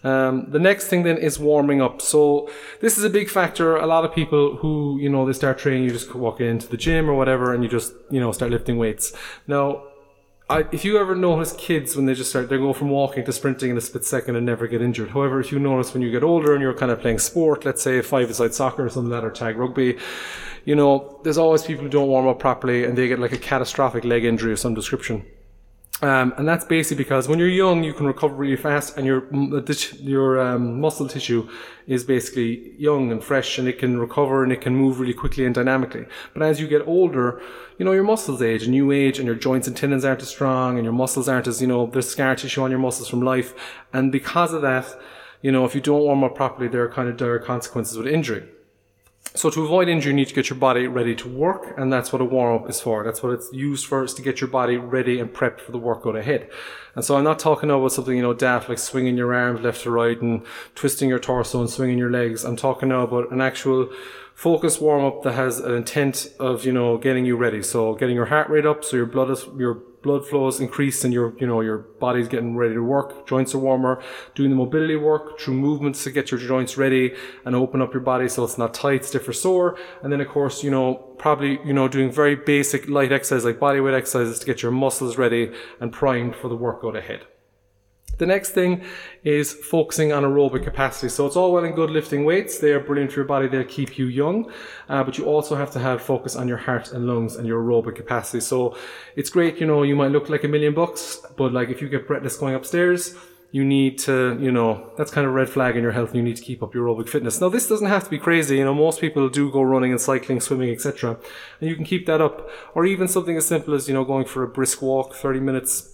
Um, 0.02 0.50
the 0.50 0.58
next 0.58 0.88
thing 0.88 1.02
then 1.02 1.18
is 1.18 1.38
warming 1.38 1.82
up. 1.82 2.00
So 2.00 2.50
this 2.80 2.96
is 2.96 3.04
a 3.04 3.10
big 3.10 3.28
factor. 3.28 3.76
A 3.76 3.86
lot 3.86 4.04
of 4.04 4.14
people 4.14 4.56
who, 4.56 4.98
you 4.98 5.10
know, 5.10 5.26
they 5.26 5.34
start 5.34 5.58
training, 5.58 5.84
you 5.84 5.90
just 5.90 6.14
walk 6.14 6.40
into 6.40 6.66
the 6.68 6.76
gym 6.76 7.08
or 7.10 7.14
whatever 7.14 7.52
and 7.52 7.62
you 7.62 7.68
just, 7.68 7.92
you 8.10 8.18
know, 8.18 8.32
start 8.32 8.50
lifting 8.50 8.78
weights. 8.78 9.12
Now, 9.46 9.82
I, 10.50 10.66
if 10.72 10.84
you 10.84 10.98
ever 10.98 11.14
notice 11.14 11.52
kids 11.52 11.94
when 11.94 12.06
they 12.06 12.14
just 12.14 12.30
start, 12.30 12.48
they 12.48 12.58
go 12.58 12.72
from 12.72 12.88
walking 12.88 13.24
to 13.24 13.32
sprinting 13.32 13.70
in 13.70 13.76
a 13.76 13.80
split 13.80 14.04
second 14.04 14.34
and 14.34 14.44
never 14.44 14.66
get 14.66 14.82
injured. 14.82 15.10
However, 15.10 15.38
if 15.38 15.52
you 15.52 15.60
notice 15.60 15.94
when 15.94 16.02
you 16.02 16.10
get 16.10 16.24
older 16.24 16.54
and 16.54 16.60
you're 16.60 16.74
kind 16.74 16.90
of 16.90 17.00
playing 17.00 17.20
sport, 17.20 17.64
let's 17.64 17.80
say 17.80 18.02
five-a-side 18.02 18.52
soccer 18.52 18.84
or 18.84 18.88
something 18.88 19.12
like 19.12 19.22
that, 19.22 19.26
or 19.28 19.30
tag 19.30 19.56
rugby, 19.56 19.96
you 20.64 20.74
know, 20.74 21.20
there's 21.22 21.38
always 21.38 21.62
people 21.62 21.84
who 21.84 21.88
don't 21.88 22.08
warm 22.08 22.26
up 22.26 22.40
properly 22.40 22.84
and 22.84 22.98
they 22.98 23.06
get 23.06 23.20
like 23.20 23.30
a 23.30 23.38
catastrophic 23.38 24.02
leg 24.02 24.24
injury 24.24 24.50
of 24.50 24.58
some 24.58 24.74
description. 24.74 25.24
Um, 26.02 26.32
and 26.38 26.48
that's 26.48 26.64
basically 26.64 27.04
because 27.04 27.28
when 27.28 27.38
you're 27.38 27.48
young, 27.48 27.84
you 27.84 27.92
can 27.92 28.06
recover 28.06 28.34
really 28.34 28.56
fast, 28.56 28.96
and 28.96 29.06
your 29.06 29.24
your 29.98 30.40
um, 30.40 30.80
muscle 30.80 31.06
tissue 31.06 31.46
is 31.86 32.04
basically 32.04 32.74
young 32.78 33.12
and 33.12 33.22
fresh, 33.22 33.58
and 33.58 33.68
it 33.68 33.78
can 33.78 33.98
recover 33.98 34.42
and 34.42 34.50
it 34.50 34.62
can 34.62 34.74
move 34.74 34.98
really 34.98 35.12
quickly 35.12 35.44
and 35.44 35.54
dynamically. 35.54 36.06
But 36.32 36.42
as 36.42 36.58
you 36.58 36.68
get 36.68 36.86
older, 36.86 37.42
you 37.76 37.84
know 37.84 37.92
your 37.92 38.04
muscles 38.04 38.40
age 38.40 38.62
and 38.62 38.74
you 38.74 38.92
age, 38.92 39.18
and 39.18 39.26
your 39.26 39.34
joints 39.34 39.68
and 39.68 39.76
tendons 39.76 40.04
aren't 40.04 40.22
as 40.22 40.30
strong, 40.30 40.76
and 40.78 40.84
your 40.84 40.94
muscles 40.94 41.28
aren't 41.28 41.46
as 41.46 41.60
you 41.60 41.66
know 41.66 41.86
there's 41.86 42.08
scar 42.08 42.34
tissue 42.34 42.62
on 42.62 42.70
your 42.70 42.80
muscles 42.80 43.08
from 43.08 43.20
life, 43.20 43.52
and 43.92 44.10
because 44.10 44.54
of 44.54 44.62
that, 44.62 44.86
you 45.42 45.52
know 45.52 45.66
if 45.66 45.74
you 45.74 45.82
don't 45.82 46.00
warm 46.00 46.24
up 46.24 46.34
properly, 46.34 46.68
there 46.68 46.82
are 46.82 46.90
kind 46.90 47.10
of 47.10 47.18
dire 47.18 47.38
consequences 47.38 47.98
with 47.98 48.06
injury. 48.06 48.48
So 49.32 49.48
to 49.50 49.64
avoid 49.64 49.88
injury, 49.88 50.10
you 50.10 50.16
need 50.16 50.26
to 50.28 50.34
get 50.34 50.50
your 50.50 50.58
body 50.58 50.88
ready 50.88 51.14
to 51.14 51.28
work, 51.28 51.78
and 51.78 51.92
that's 51.92 52.12
what 52.12 52.20
a 52.20 52.24
warm 52.24 52.62
up 52.62 52.68
is 52.68 52.80
for. 52.80 53.04
That's 53.04 53.22
what 53.22 53.32
it's 53.32 53.52
used 53.52 53.86
for, 53.86 54.02
is 54.02 54.12
to 54.14 54.22
get 54.22 54.40
your 54.40 54.50
body 54.50 54.76
ready 54.76 55.20
and 55.20 55.32
prepped 55.32 55.60
for 55.60 55.70
the 55.70 55.78
workout 55.78 56.16
ahead. 56.16 56.50
And 56.96 57.04
so 57.04 57.16
I'm 57.16 57.22
not 57.22 57.38
talking 57.38 57.70
about 57.70 57.92
something, 57.92 58.16
you 58.16 58.22
know, 58.22 58.34
daft 58.34 58.68
like 58.68 58.78
swinging 58.78 59.16
your 59.16 59.32
arms 59.32 59.60
left 59.60 59.82
to 59.82 59.90
right 59.90 60.20
and 60.20 60.44
twisting 60.74 61.08
your 61.08 61.20
torso 61.20 61.60
and 61.60 61.70
swinging 61.70 61.96
your 61.96 62.10
legs. 62.10 62.44
I'm 62.44 62.56
talking 62.56 62.88
now 62.88 63.02
about 63.02 63.30
an 63.30 63.40
actual 63.40 63.88
focus 64.40 64.80
warm 64.80 65.04
up 65.04 65.22
that 65.22 65.34
has 65.34 65.58
an 65.58 65.74
intent 65.74 66.32
of, 66.38 66.64
you 66.64 66.72
know, 66.72 66.96
getting 66.96 67.26
you 67.26 67.36
ready. 67.36 67.62
So 67.62 67.94
getting 67.94 68.16
your 68.16 68.24
heart 68.24 68.48
rate 68.48 68.64
up, 68.64 68.82
so 68.82 68.96
your 68.96 69.04
blood 69.04 69.30
is, 69.30 69.44
your 69.58 69.74
blood 69.74 70.26
flow 70.26 70.48
is 70.48 70.60
increased 70.60 71.04
and 71.04 71.12
your, 71.12 71.36
you 71.38 71.46
know, 71.46 71.60
your 71.60 71.76
body's 71.76 72.26
getting 72.26 72.56
ready 72.56 72.72
to 72.72 72.82
work. 72.82 73.26
Joints 73.26 73.54
are 73.54 73.58
warmer. 73.58 74.02
Doing 74.34 74.48
the 74.48 74.56
mobility 74.56 74.96
work 74.96 75.38
through 75.38 75.56
movements 75.56 76.02
to 76.04 76.10
get 76.10 76.30
your 76.30 76.40
joints 76.40 76.78
ready 76.78 77.14
and 77.44 77.54
open 77.54 77.82
up 77.82 77.92
your 77.92 78.00
body 78.00 78.30
so 78.30 78.42
it's 78.42 78.56
not 78.56 78.72
tight, 78.72 79.04
stiff 79.04 79.28
or 79.28 79.34
sore. 79.34 79.76
And 80.02 80.10
then 80.10 80.22
of 80.22 80.28
course, 80.28 80.64
you 80.64 80.70
know, 80.70 80.94
probably, 81.18 81.60
you 81.62 81.74
know, 81.74 81.86
doing 81.86 82.10
very 82.10 82.34
basic 82.34 82.88
light 82.88 83.12
exercise 83.12 83.44
like 83.44 83.58
bodyweight 83.58 83.92
exercises 83.92 84.38
to 84.38 84.46
get 84.46 84.62
your 84.62 84.72
muscles 84.72 85.18
ready 85.18 85.52
and 85.80 85.92
primed 85.92 86.34
for 86.34 86.48
the 86.48 86.56
workout 86.56 86.96
ahead. 86.96 87.26
The 88.20 88.26
next 88.26 88.50
thing 88.50 88.84
is 89.24 89.54
focusing 89.54 90.12
on 90.12 90.24
aerobic 90.24 90.62
capacity. 90.62 91.08
So 91.08 91.26
it's 91.26 91.36
all 91.36 91.54
well 91.54 91.64
and 91.64 91.74
good 91.74 91.88
lifting 91.88 92.26
weights. 92.26 92.58
They 92.58 92.72
are 92.72 92.80
brilliant 92.80 93.12
for 93.12 93.20
your 93.20 93.26
body. 93.26 93.48
They'll 93.48 93.64
keep 93.64 93.98
you 93.98 94.06
young. 94.06 94.52
Uh, 94.90 95.02
but 95.02 95.16
you 95.16 95.24
also 95.24 95.56
have 95.56 95.70
to 95.70 95.78
have 95.78 96.02
focus 96.02 96.36
on 96.36 96.46
your 96.46 96.58
heart 96.58 96.92
and 96.92 97.06
lungs 97.06 97.36
and 97.36 97.48
your 97.48 97.62
aerobic 97.62 97.96
capacity. 97.96 98.40
So 98.40 98.76
it's 99.16 99.30
great, 99.30 99.58
you 99.58 99.66
know, 99.66 99.84
you 99.84 99.96
might 99.96 100.10
look 100.10 100.28
like 100.28 100.44
a 100.44 100.48
million 100.48 100.74
bucks, 100.74 101.22
but 101.36 101.54
like 101.54 101.70
if 101.70 101.80
you 101.80 101.88
get 101.88 102.06
breathless 102.06 102.36
going 102.36 102.54
upstairs, 102.54 103.14
you 103.52 103.64
need 103.64 103.98
to, 104.00 104.38
you 104.38 104.52
know, 104.52 104.92
that's 104.98 105.10
kind 105.10 105.26
of 105.26 105.32
red 105.32 105.48
flag 105.48 105.76
in 105.76 105.82
your 105.82 105.92
health. 105.92 106.10
And 106.10 106.18
You 106.18 106.22
need 106.22 106.36
to 106.36 106.42
keep 106.42 106.62
up 106.62 106.74
your 106.74 106.86
aerobic 106.86 107.08
fitness. 107.08 107.40
Now, 107.40 107.48
this 107.48 107.66
doesn't 107.66 107.88
have 107.88 108.04
to 108.04 108.10
be 108.10 108.18
crazy. 108.18 108.58
You 108.58 108.64
know, 108.64 108.74
most 108.74 109.00
people 109.00 109.28
do 109.30 109.50
go 109.50 109.62
running 109.62 109.92
and 109.92 110.00
cycling, 110.00 110.40
swimming, 110.40 110.70
etc. 110.70 111.18
And 111.60 111.70
you 111.70 111.74
can 111.74 111.84
keep 111.84 112.06
that 112.06 112.20
up. 112.20 112.48
Or 112.74 112.84
even 112.84 113.08
something 113.08 113.36
as 113.36 113.46
simple 113.46 113.74
as, 113.74 113.88
you 113.88 113.94
know, 113.94 114.04
going 114.04 114.26
for 114.26 114.44
a 114.44 114.48
brisk 114.48 114.82
walk, 114.82 115.14
30 115.14 115.40
minutes 115.40 115.89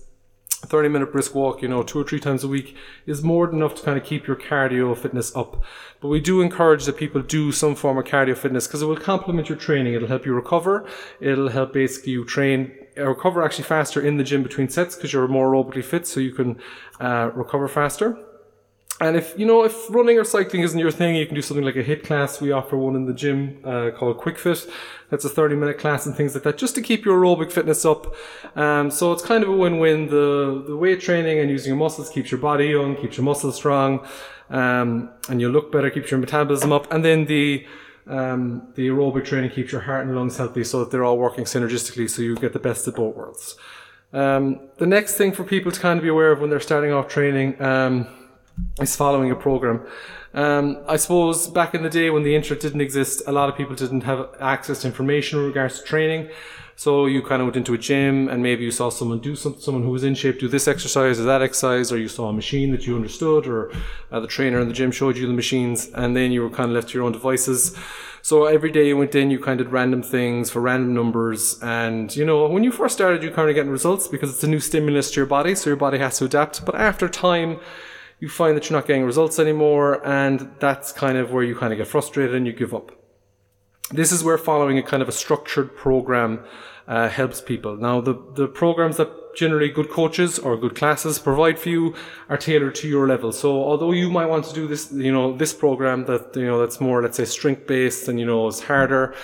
30 0.67 0.89
minute 0.89 1.13
brisk 1.13 1.35
walk, 1.35 1.63
you 1.63 1.69
know, 1.69 1.83
two 1.83 2.01
or 2.01 2.05
three 2.05 2.21
times 2.21 2.45
a 2.45 2.49
week 2.49 2.77
is 3.07 3.23
more 3.23 3.47
than 3.47 3.57
enough 3.57 3.75
to 3.77 3.83
kind 3.83 3.99
of 3.99 4.05
keep 4.05 4.27
your 4.27 4.37
cardio 4.37 4.97
fitness 4.97 5.35
up. 5.35 5.63
But 6.01 6.09
we 6.09 6.21
do 6.21 6.41
encourage 6.41 6.85
that 6.85 6.97
people 6.97 7.23
do 7.23 7.53
some 7.53 7.75
form 7.75 7.99
of 7.99 8.05
cardio 8.05 8.37
fitness 8.37 8.67
because 8.67 8.83
it 8.83 8.87
will 8.87 8.97
complement 8.97 9.49
your 9.49 9.59
training. 9.59 9.95
It'll 9.95 10.09
help 10.09 10.27
you 10.27 10.35
recover. 10.35 10.87
It'll 11.21 11.49
help 11.49 11.73
basically 11.73 12.13
you 12.13 12.25
train 12.25 12.73
recover 12.97 13.43
actually 13.43 13.65
faster 13.65 14.01
in 14.01 14.17
the 14.17 14.25
gym 14.25 14.43
between 14.43 14.69
sets 14.69 14.95
because 14.95 15.13
you're 15.13 15.29
more 15.29 15.53
aerobically 15.53 15.85
fit, 15.85 16.07
so 16.07 16.21
you 16.21 16.33
can 16.33 16.59
uh, 17.01 17.31
recover 17.35 17.69
faster. 17.69 18.19
And 18.99 19.15
if 19.15 19.39
you 19.39 19.45
know 19.45 19.63
if 19.63 19.91
running 19.91 20.19
or 20.19 20.25
cycling 20.25 20.63
isn't 20.63 20.79
your 20.79 20.91
thing, 20.91 21.17
you 21.17 21.27
can 21.27 21.35
do 21.35 21.43
something 21.43 21.65
like 21.65 21.77
a 21.77 21.85
HIIT 21.85 22.05
class. 22.05 22.41
We 22.41 22.53
offer 22.53 22.79
one 22.79 22.97
in 22.97 23.05
the 23.05 23.13
gym 23.13 23.61
uh, 23.63 23.91
called 23.95 24.17
Quick 24.17 24.39
Fit. 24.39 24.67
That's 25.11 25.25
a 25.25 25.29
30 25.29 25.55
minute 25.55 25.79
class 25.79 26.07
and 26.07 26.17
things 26.17 26.35
like 26.35 26.45
that, 26.45 26.57
just 26.57 26.75
to 26.77 26.83
keep 26.83 27.05
your 27.05 27.21
aerobic 27.21 27.53
fitness 27.53 27.85
up. 27.85 28.15
Um, 28.57 28.91
so 28.91 29.13
it's 29.13 29.23
kind 29.23 29.45
of 29.45 29.51
a 29.51 29.57
win-win. 29.57 30.07
The 30.07 30.65
the 30.67 30.77
weight 30.77 31.01
training 31.01 31.39
and 31.41 31.51
using 31.51 31.71
your 31.71 31.79
muscles 31.79 32.09
keeps 32.09 32.31
your 32.31 32.41
body 32.41 32.69
young, 32.69 32.97
keeps 32.97 33.19
your 33.19 33.25
muscles 33.25 33.57
strong, 33.57 34.07
um, 34.49 35.11
and 35.29 35.43
you 35.43 35.51
look 35.51 35.71
better, 35.71 35.91
keeps 35.91 36.11
your 36.11 36.19
metabolism 36.19 36.73
up. 36.73 36.91
And 36.91 37.05
then 37.05 37.27
the 37.27 37.67
um, 38.07 38.69
the 38.77 38.89
aerobic 38.89 39.27
training 39.27 39.51
keeps 39.51 39.73
your 39.73 39.83
heart 39.83 40.07
and 40.07 40.17
lungs 40.17 40.39
healthy, 40.39 40.65
so 40.65 40.81
that 40.81 40.91
they're 40.91 41.05
all 41.05 41.19
working 41.19 41.45
synergistically, 41.45 42.09
so 42.09 42.23
you 42.23 42.35
get 42.35 42.55
the 42.55 42.59
best 42.59 42.87
of 42.87 42.95
both 42.95 43.15
worlds. 43.15 43.57
Um, 44.15 44.61
the 44.79 44.87
next 44.87 45.17
thing 45.17 45.33
for 45.33 45.45
people 45.45 45.71
to 45.71 45.81
kind 45.81 45.99
of 45.99 46.03
be 46.03 46.09
aware 46.09 46.33
of 46.33 46.41
when 46.41 46.49
they're 46.49 46.61
starting 46.61 46.93
off 46.93 47.09
training. 47.09 47.61
Is 48.81 48.95
following 48.95 49.31
a 49.31 49.37
program. 49.37 49.87
Um, 50.35 50.79
I 50.87 50.97
suppose 50.97 51.49
back 51.49 51.75
in 51.75 51.83
the 51.83 51.89
day 51.89 52.11
when 52.11 52.23
the 52.23 52.35
internet 52.35 52.61
didn't 52.61 52.83
exist, 52.83 53.23
a 53.27 53.33
lot 53.33 53.49
of 53.49 53.57
people 53.57 53.75
didn't 53.75 54.03
have 54.03 54.29
access 54.39 54.83
to 54.83 54.87
information 54.87 55.39
in 55.39 55.47
regards 55.47 55.81
to 55.81 55.87
training. 55.87 56.29
So 56.79 57.07
you 57.07 57.23
kind 57.23 57.41
of 57.41 57.47
went 57.47 57.57
into 57.57 57.73
a 57.73 57.79
gym 57.79 58.29
and 58.29 58.43
maybe 58.43 58.63
you 58.63 58.71
saw 58.71 58.91
someone 58.91 59.21
do 59.21 59.35
some, 59.35 59.59
someone 59.59 59.83
who 59.83 59.91
was 59.91 60.05
in 60.05 60.15
shape 60.15 60.39
do 60.39 60.47
this 60.47 60.69
exercise 60.69 61.19
or 61.19 61.23
that 61.23 61.41
exercise, 61.41 61.91
or 61.91 61.97
you 61.97 62.09
saw 62.09 62.29
a 62.29 62.35
machine 62.35 62.71
that 62.73 62.87
you 62.87 62.97
understood, 62.97 63.47
or 63.47 63.73
uh, 64.13 64.21
the 64.21 64.27
trainer 64.27 64.61
in 64.61 64.69
the 64.69 64.75
gym 64.75 64.91
showed 64.91 65.17
you 65.17 65.27
the 65.27 65.33
machines, 65.33 65.89
and 65.95 66.15
then 66.15 66.33
you 66.33 66.43
were 66.43 66.51
kind 66.51 66.71
of 66.71 66.75
left 66.75 66.91
to 66.91 66.99
your 66.99 67.07
own 67.07 67.13
devices. 67.13 67.75
So 68.21 68.45
every 68.45 68.71
day 68.71 68.89
you 68.89 68.97
went 68.99 69.15
in, 69.15 69.31
you 69.31 69.39
kind 69.39 69.59
of 69.59 69.69
did 69.69 69.73
random 69.73 70.03
things 70.03 70.51
for 70.51 70.61
random 70.61 70.93
numbers, 70.93 71.59
and 71.63 72.15
you 72.15 72.27
know 72.27 72.47
when 72.47 72.63
you 72.63 72.73
first 72.73 72.95
started, 72.95 73.23
you 73.23 73.31
kind 73.31 73.49
of 73.49 73.55
getting 73.55 73.73
results 73.73 74.07
because 74.07 74.29
it's 74.29 74.45
a 74.45 74.49
new 74.49 74.61
stimulus 74.61 75.11
to 75.13 75.21
your 75.21 75.27
body, 75.27 75.55
so 75.55 75.71
your 75.71 75.79
body 75.79 75.97
has 75.97 76.19
to 76.19 76.27
adapt. 76.27 76.63
But 76.67 76.75
after 76.75 77.09
time 77.09 77.59
you 78.19 78.29
find 78.29 78.57
that 78.57 78.69
you're 78.69 78.79
not 78.79 78.87
getting 78.87 79.05
results 79.05 79.39
anymore, 79.39 80.07
and 80.07 80.51
that's 80.59 80.93
kind 80.93 81.19
of 81.19 81.33
where 81.33 81.45
you 81.45 81.55
kind 81.55 81.73
of 81.73 81.79
get 81.79 81.87
frustrated 81.87 82.35
and 82.35 82.47
you 82.47 82.53
give 82.53 82.75
up. 82.75 82.93
This 83.91 84.11
is 84.11 84.25
where 84.25 84.39
following 84.39 84.79
a 84.79 84.83
kind 84.83 85.03
of 85.03 85.09
a 85.09 85.13
structured 85.13 85.77
program 85.77 86.45
uh, 86.89 87.09
helps 87.09 87.41
people. 87.41 87.77
Now, 87.77 88.01
the, 88.01 88.15
the 88.35 88.49
programs 88.49 88.97
that 88.97 89.11
generally 89.37 89.69
good 89.69 89.91
coaches 89.91 90.39
or 90.39 90.57
good 90.57 90.75
classes 90.75 91.19
provide 91.19 91.59
for 91.59 91.69
you 91.69 91.95
are 92.29 92.37
tailored 92.37 92.75
to 92.77 92.89
your 92.89 93.07
level. 93.07 93.33
So 93.33 93.63
although 93.63 93.93
you 93.93 94.11
might 94.11 94.27
want 94.27 94.45
to 94.47 94.55
do 94.55 94.67
this, 94.67 94.91
you 94.93 95.13
know, 95.13 95.37
this 95.37 95.53
program 95.53 96.07
that, 96.07 96.35
you 96.35 96.47
know, 96.47 96.59
that's 96.59 96.81
more, 96.81 97.03
let's 97.03 97.17
say, 97.17 97.27
strength 97.27 97.67
based 97.67 98.09
and, 98.09 98.19
you 98.19 98.27
know, 98.27 98.47
is 98.49 98.61
harder, 98.61 99.15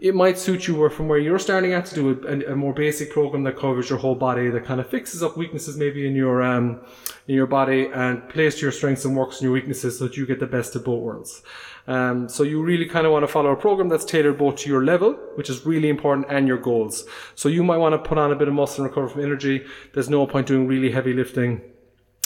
it 0.00 0.14
might 0.14 0.38
suit 0.38 0.68
you 0.68 0.88
from 0.90 1.08
where 1.08 1.18
you're 1.18 1.38
starting 1.38 1.72
at 1.72 1.86
to 1.86 1.94
do 1.94 2.26
a, 2.26 2.52
a, 2.52 2.56
more 2.56 2.72
basic 2.72 3.10
program 3.10 3.42
that 3.44 3.56
covers 3.56 3.90
your 3.90 3.98
whole 3.98 4.14
body 4.14 4.48
that 4.50 4.64
kind 4.64 4.80
of 4.80 4.88
fixes 4.88 5.22
up 5.22 5.36
weaknesses 5.36 5.76
maybe 5.76 6.06
in 6.06 6.14
your 6.14 6.42
um, 6.42 6.80
in 7.26 7.34
your 7.34 7.46
body 7.46 7.88
and 7.92 8.28
plays 8.28 8.54
to 8.56 8.62
your 8.62 8.72
strengths 8.72 9.04
and 9.04 9.16
works 9.16 9.38
on 9.38 9.44
your 9.44 9.52
weaknesses 9.52 9.98
so 9.98 10.06
that 10.06 10.16
you 10.16 10.26
get 10.26 10.40
the 10.40 10.46
best 10.46 10.76
of 10.76 10.84
both 10.84 11.02
worlds. 11.02 11.42
Um, 11.86 12.28
so 12.28 12.42
you 12.42 12.62
really 12.62 12.86
kind 12.86 13.06
of 13.06 13.12
want 13.12 13.22
to 13.22 13.28
follow 13.28 13.50
a 13.50 13.56
program 13.56 13.88
that's 13.88 14.04
tailored 14.04 14.38
both 14.38 14.56
to 14.56 14.68
your 14.68 14.84
level, 14.84 15.14
which 15.34 15.48
is 15.48 15.64
really 15.64 15.88
important, 15.88 16.26
and 16.28 16.46
your 16.46 16.58
goals. 16.58 17.04
So 17.34 17.48
you 17.48 17.64
might 17.64 17.78
want 17.78 17.94
to 17.94 18.08
put 18.08 18.18
on 18.18 18.30
a 18.30 18.36
bit 18.36 18.48
of 18.48 18.54
muscle 18.54 18.84
and 18.84 18.90
recover 18.90 19.08
from 19.08 19.22
energy. 19.22 19.64
There's 19.94 20.10
no 20.10 20.26
point 20.26 20.46
doing 20.46 20.66
really 20.66 20.90
heavy 20.90 21.14
lifting 21.14 21.62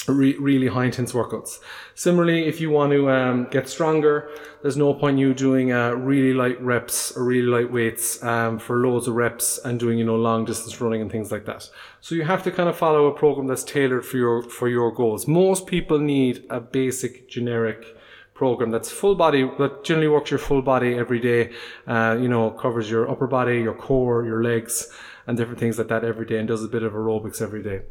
re- 0.08 0.36
really 0.38 0.66
high 0.66 0.86
intense 0.86 1.12
workouts. 1.12 1.58
Similarly, 1.94 2.46
if 2.46 2.60
you 2.60 2.70
want 2.70 2.92
to 2.92 3.10
um, 3.10 3.46
get 3.50 3.68
stronger, 3.68 4.30
there's 4.62 4.76
no 4.76 4.94
point 4.94 5.18
you 5.18 5.34
doing 5.34 5.72
uh, 5.72 5.90
really 5.90 6.34
light 6.34 6.60
reps 6.60 7.16
or 7.16 7.24
really 7.24 7.46
light 7.46 7.72
weights 7.72 8.22
um, 8.22 8.58
for 8.58 8.78
loads 8.78 9.08
of 9.08 9.14
reps 9.14 9.58
and 9.64 9.78
doing 9.78 9.98
you 9.98 10.04
know 10.04 10.16
long 10.16 10.44
distance 10.44 10.80
running 10.80 11.02
and 11.02 11.10
things 11.10 11.30
like 11.30 11.44
that. 11.46 11.68
So 12.00 12.14
you 12.14 12.24
have 12.24 12.42
to 12.44 12.50
kind 12.50 12.68
of 12.68 12.76
follow 12.76 13.06
a 13.06 13.14
program 13.14 13.46
that's 13.46 13.64
tailored 13.64 14.04
for 14.04 14.16
your 14.16 14.42
for 14.42 14.68
your 14.68 14.92
goals. 14.92 15.26
Most 15.26 15.66
people 15.66 15.98
need 15.98 16.44
a 16.50 16.60
basic 16.60 17.28
generic 17.28 17.96
program 18.34 18.70
that's 18.70 18.90
full 18.90 19.14
body 19.14 19.48
that 19.58 19.84
generally 19.84 20.08
works 20.08 20.30
your 20.30 20.38
full 20.38 20.62
body 20.62 20.94
every 20.94 21.20
day. 21.20 21.52
Uh, 21.86 22.16
you 22.20 22.28
know, 22.28 22.50
covers 22.50 22.90
your 22.90 23.08
upper 23.10 23.26
body, 23.26 23.60
your 23.60 23.74
core, 23.74 24.24
your 24.24 24.42
legs, 24.42 24.88
and 25.26 25.36
different 25.36 25.60
things 25.60 25.78
like 25.78 25.88
that 25.88 26.04
every 26.04 26.26
day, 26.26 26.38
and 26.38 26.48
does 26.48 26.64
a 26.64 26.68
bit 26.68 26.82
of 26.82 26.92
aerobics 26.92 27.40
every 27.40 27.62
day. 27.62 27.82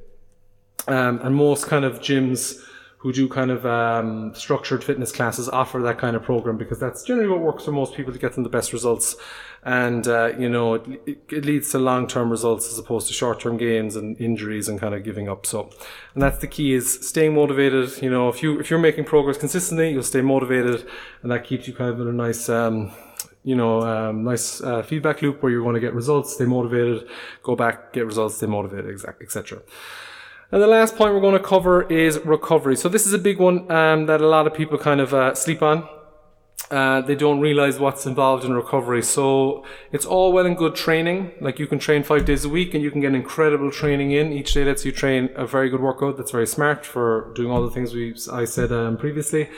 Um, 0.87 1.19
and 1.23 1.35
most 1.35 1.67
kind 1.67 1.85
of 1.85 1.99
gyms 1.99 2.59
who 3.01 3.11
do 3.11 3.27
kind 3.27 3.49
of 3.49 3.65
um, 3.65 4.31
structured 4.35 4.83
fitness 4.83 5.11
classes 5.11 5.49
offer 5.49 5.81
that 5.81 5.97
kind 5.97 6.15
of 6.15 6.21
program 6.21 6.55
because 6.55 6.79
that's 6.79 7.01
generally 7.01 7.27
what 7.27 7.39
works 7.39 7.65
for 7.65 7.71
most 7.71 7.95
people 7.95 8.13
to 8.13 8.19
get 8.19 8.33
them 8.33 8.43
the 8.43 8.49
best 8.49 8.71
results. 8.73 9.15
And, 9.63 10.07
uh, 10.07 10.33
you 10.37 10.47
know, 10.47 10.75
it, 10.75 11.23
it 11.31 11.43
leads 11.43 11.71
to 11.71 11.79
long 11.79 12.05
term 12.05 12.29
results 12.29 12.71
as 12.71 12.77
opposed 12.77 13.07
to 13.07 13.13
short 13.13 13.39
term 13.39 13.57
gains 13.57 13.95
and 13.95 14.19
injuries 14.21 14.67
and 14.67 14.79
kind 14.79 14.93
of 14.93 15.03
giving 15.03 15.27
up. 15.27 15.47
So, 15.47 15.71
and 16.13 16.21
that's 16.21 16.37
the 16.37 16.47
key 16.47 16.73
is 16.73 17.07
staying 17.07 17.33
motivated. 17.33 17.99
You 18.03 18.11
know, 18.11 18.29
if 18.29 18.43
you, 18.43 18.59
if 18.59 18.69
you're 18.69 18.77
making 18.77 19.05
progress 19.05 19.37
consistently, 19.39 19.89
you'll 19.89 20.03
stay 20.03 20.21
motivated 20.21 20.87
and 21.23 21.31
that 21.31 21.43
keeps 21.43 21.67
you 21.67 21.73
kind 21.73 21.89
of 21.89 21.99
in 22.01 22.07
a 22.07 22.13
nice, 22.13 22.49
um, 22.49 22.91
you 23.43 23.55
know, 23.55 23.81
um, 23.81 24.23
nice 24.23 24.61
uh, 24.61 24.83
feedback 24.83 25.23
loop 25.23 25.41
where 25.41 25.51
you're 25.51 25.63
going 25.63 25.73
to 25.73 25.81
get 25.81 25.95
results, 25.95 26.35
stay 26.35 26.45
motivated, 26.45 27.07
go 27.41 27.55
back, 27.55 27.93
get 27.93 28.05
results, 28.05 28.37
stay 28.37 28.45
motivated, 28.45 29.03
etc. 29.19 29.63
And 30.51 30.61
the 30.61 30.67
last 30.67 30.97
point 30.97 31.13
we're 31.13 31.21
going 31.21 31.41
to 31.41 31.47
cover 31.47 31.83
is 31.83 32.19
recovery. 32.25 32.75
So 32.75 32.89
this 32.89 33.05
is 33.05 33.13
a 33.13 33.17
big 33.17 33.39
one 33.39 33.71
um, 33.71 34.05
that 34.07 34.19
a 34.19 34.27
lot 34.27 34.47
of 34.47 34.53
people 34.53 34.77
kind 34.77 34.99
of 34.99 35.13
uh, 35.13 35.33
sleep 35.33 35.61
on. 35.61 35.87
Uh, 36.69 37.01
they 37.01 37.15
don't 37.15 37.39
realize 37.39 37.79
what's 37.79 38.05
involved 38.05 38.43
in 38.43 38.53
recovery. 38.53 39.01
So 39.01 39.65
it's 39.93 40.05
all 40.05 40.33
well 40.33 40.45
and 40.45 40.57
good 40.57 40.75
training. 40.75 41.31
Like 41.39 41.57
you 41.57 41.67
can 41.67 41.79
train 41.79 42.03
five 42.03 42.25
days 42.25 42.43
a 42.43 42.49
week 42.49 42.73
and 42.73 42.83
you 42.83 42.91
can 42.91 42.99
get 42.99 43.15
incredible 43.15 43.71
training 43.71 44.11
in. 44.11 44.33
Each 44.33 44.53
day 44.53 44.65
lets 44.65 44.83
you 44.85 44.91
train 44.91 45.29
a 45.35 45.47
very 45.47 45.69
good 45.69 45.81
workout 45.81 46.17
that's 46.17 46.31
very 46.31 46.47
smart 46.47 46.85
for 46.85 47.31
doing 47.33 47.49
all 47.49 47.63
the 47.63 47.71
things 47.71 47.93
we 47.93 48.15
I 48.31 48.43
said 48.43 48.73
um, 48.73 48.97
previously. 48.97 49.49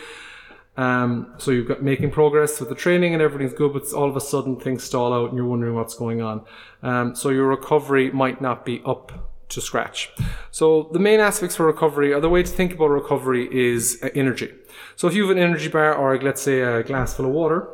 Um, 0.78 1.34
so 1.38 1.52
you've 1.52 1.68
got 1.68 1.84
making 1.84 2.12
progress 2.12 2.60
with 2.60 2.70
the 2.70 2.76
training 2.76 3.14
and 3.14 3.22
everything's 3.22 3.54
good, 3.54 3.74
but 3.74 3.92
all 3.94 4.10
of 4.10 4.16
a 4.16 4.22
sudden 4.22 4.60
things 4.60 4.84
stall 4.84 5.14
out 5.14 5.30
and 5.30 5.38
you're 5.38 5.48
wondering 5.48 5.76
what's 5.76 5.96
going 5.96 6.22
on. 6.22 6.46
Um, 6.84 7.16
so 7.16 7.30
your 7.30 7.48
recovery 7.48 8.12
might 8.12 8.42
not 8.42 8.64
be 8.64 8.82
up 8.86 9.33
to 9.50 9.62
scratch. 9.62 10.12
So 10.52 10.90
the 10.94 11.00
main 11.00 11.20
aspects 11.20 11.56
for 11.56 11.66
recovery, 11.66 12.14
or 12.14 12.20
the 12.20 12.30
way 12.30 12.44
to 12.44 12.50
think 12.50 12.74
about 12.74 12.88
recovery 12.88 13.48
is 13.52 14.00
uh, 14.02 14.10
energy. 14.16 14.52
So 14.96 15.08
if 15.08 15.14
you 15.14 15.28
have 15.28 15.36
an 15.38 15.44
energy 15.44 15.70
bar 15.70 15.94
or 15.96 16.20
let's 16.22 16.42
say 16.42 16.62
a 16.62 16.84
glass 16.84 17.14
full 17.14 17.26
of 17.26 17.32
water, 17.32 17.68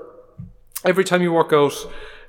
every 0.84 1.04
time 1.04 1.22
you 1.22 1.32
work 1.32 1.54
out, 1.54 1.74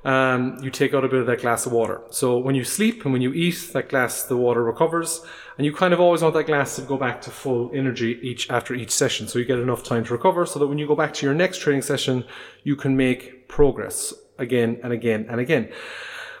um, 0.03 0.57
you 0.63 0.71
take 0.71 0.93
out 0.95 1.05
a 1.05 1.07
bit 1.07 1.19
of 1.19 1.27
that 1.27 1.41
glass 1.41 1.65
of 1.65 1.71
water. 1.71 2.01
So 2.09 2.37
when 2.37 2.55
you 2.55 2.63
sleep 2.63 3.03
and 3.03 3.13
when 3.13 3.21
you 3.21 3.33
eat, 3.33 3.71
that 3.73 3.89
glass, 3.89 4.23
the 4.23 4.37
water 4.37 4.63
recovers, 4.63 5.23
and 5.57 5.65
you 5.65 5.73
kind 5.73 5.93
of 5.93 5.99
always 5.99 6.23
want 6.23 6.33
that 6.33 6.47
glass 6.47 6.75
to 6.77 6.81
go 6.81 6.97
back 6.97 7.21
to 7.21 7.29
full 7.29 7.69
energy 7.73 8.19
each 8.23 8.49
after 8.49 8.73
each 8.73 8.91
session, 8.91 9.27
so 9.27 9.37
you 9.37 9.45
get 9.45 9.59
enough 9.59 9.83
time 9.83 10.03
to 10.05 10.13
recover, 10.13 10.45
so 10.45 10.57
that 10.57 10.67
when 10.67 10.79
you 10.79 10.87
go 10.87 10.95
back 10.95 11.13
to 11.13 11.25
your 11.25 11.35
next 11.35 11.59
training 11.59 11.83
session, 11.83 12.25
you 12.63 12.75
can 12.75 12.97
make 12.97 13.47
progress 13.47 14.13
again 14.39 14.79
and 14.83 14.91
again 14.91 15.27
and 15.29 15.39
again. 15.39 15.69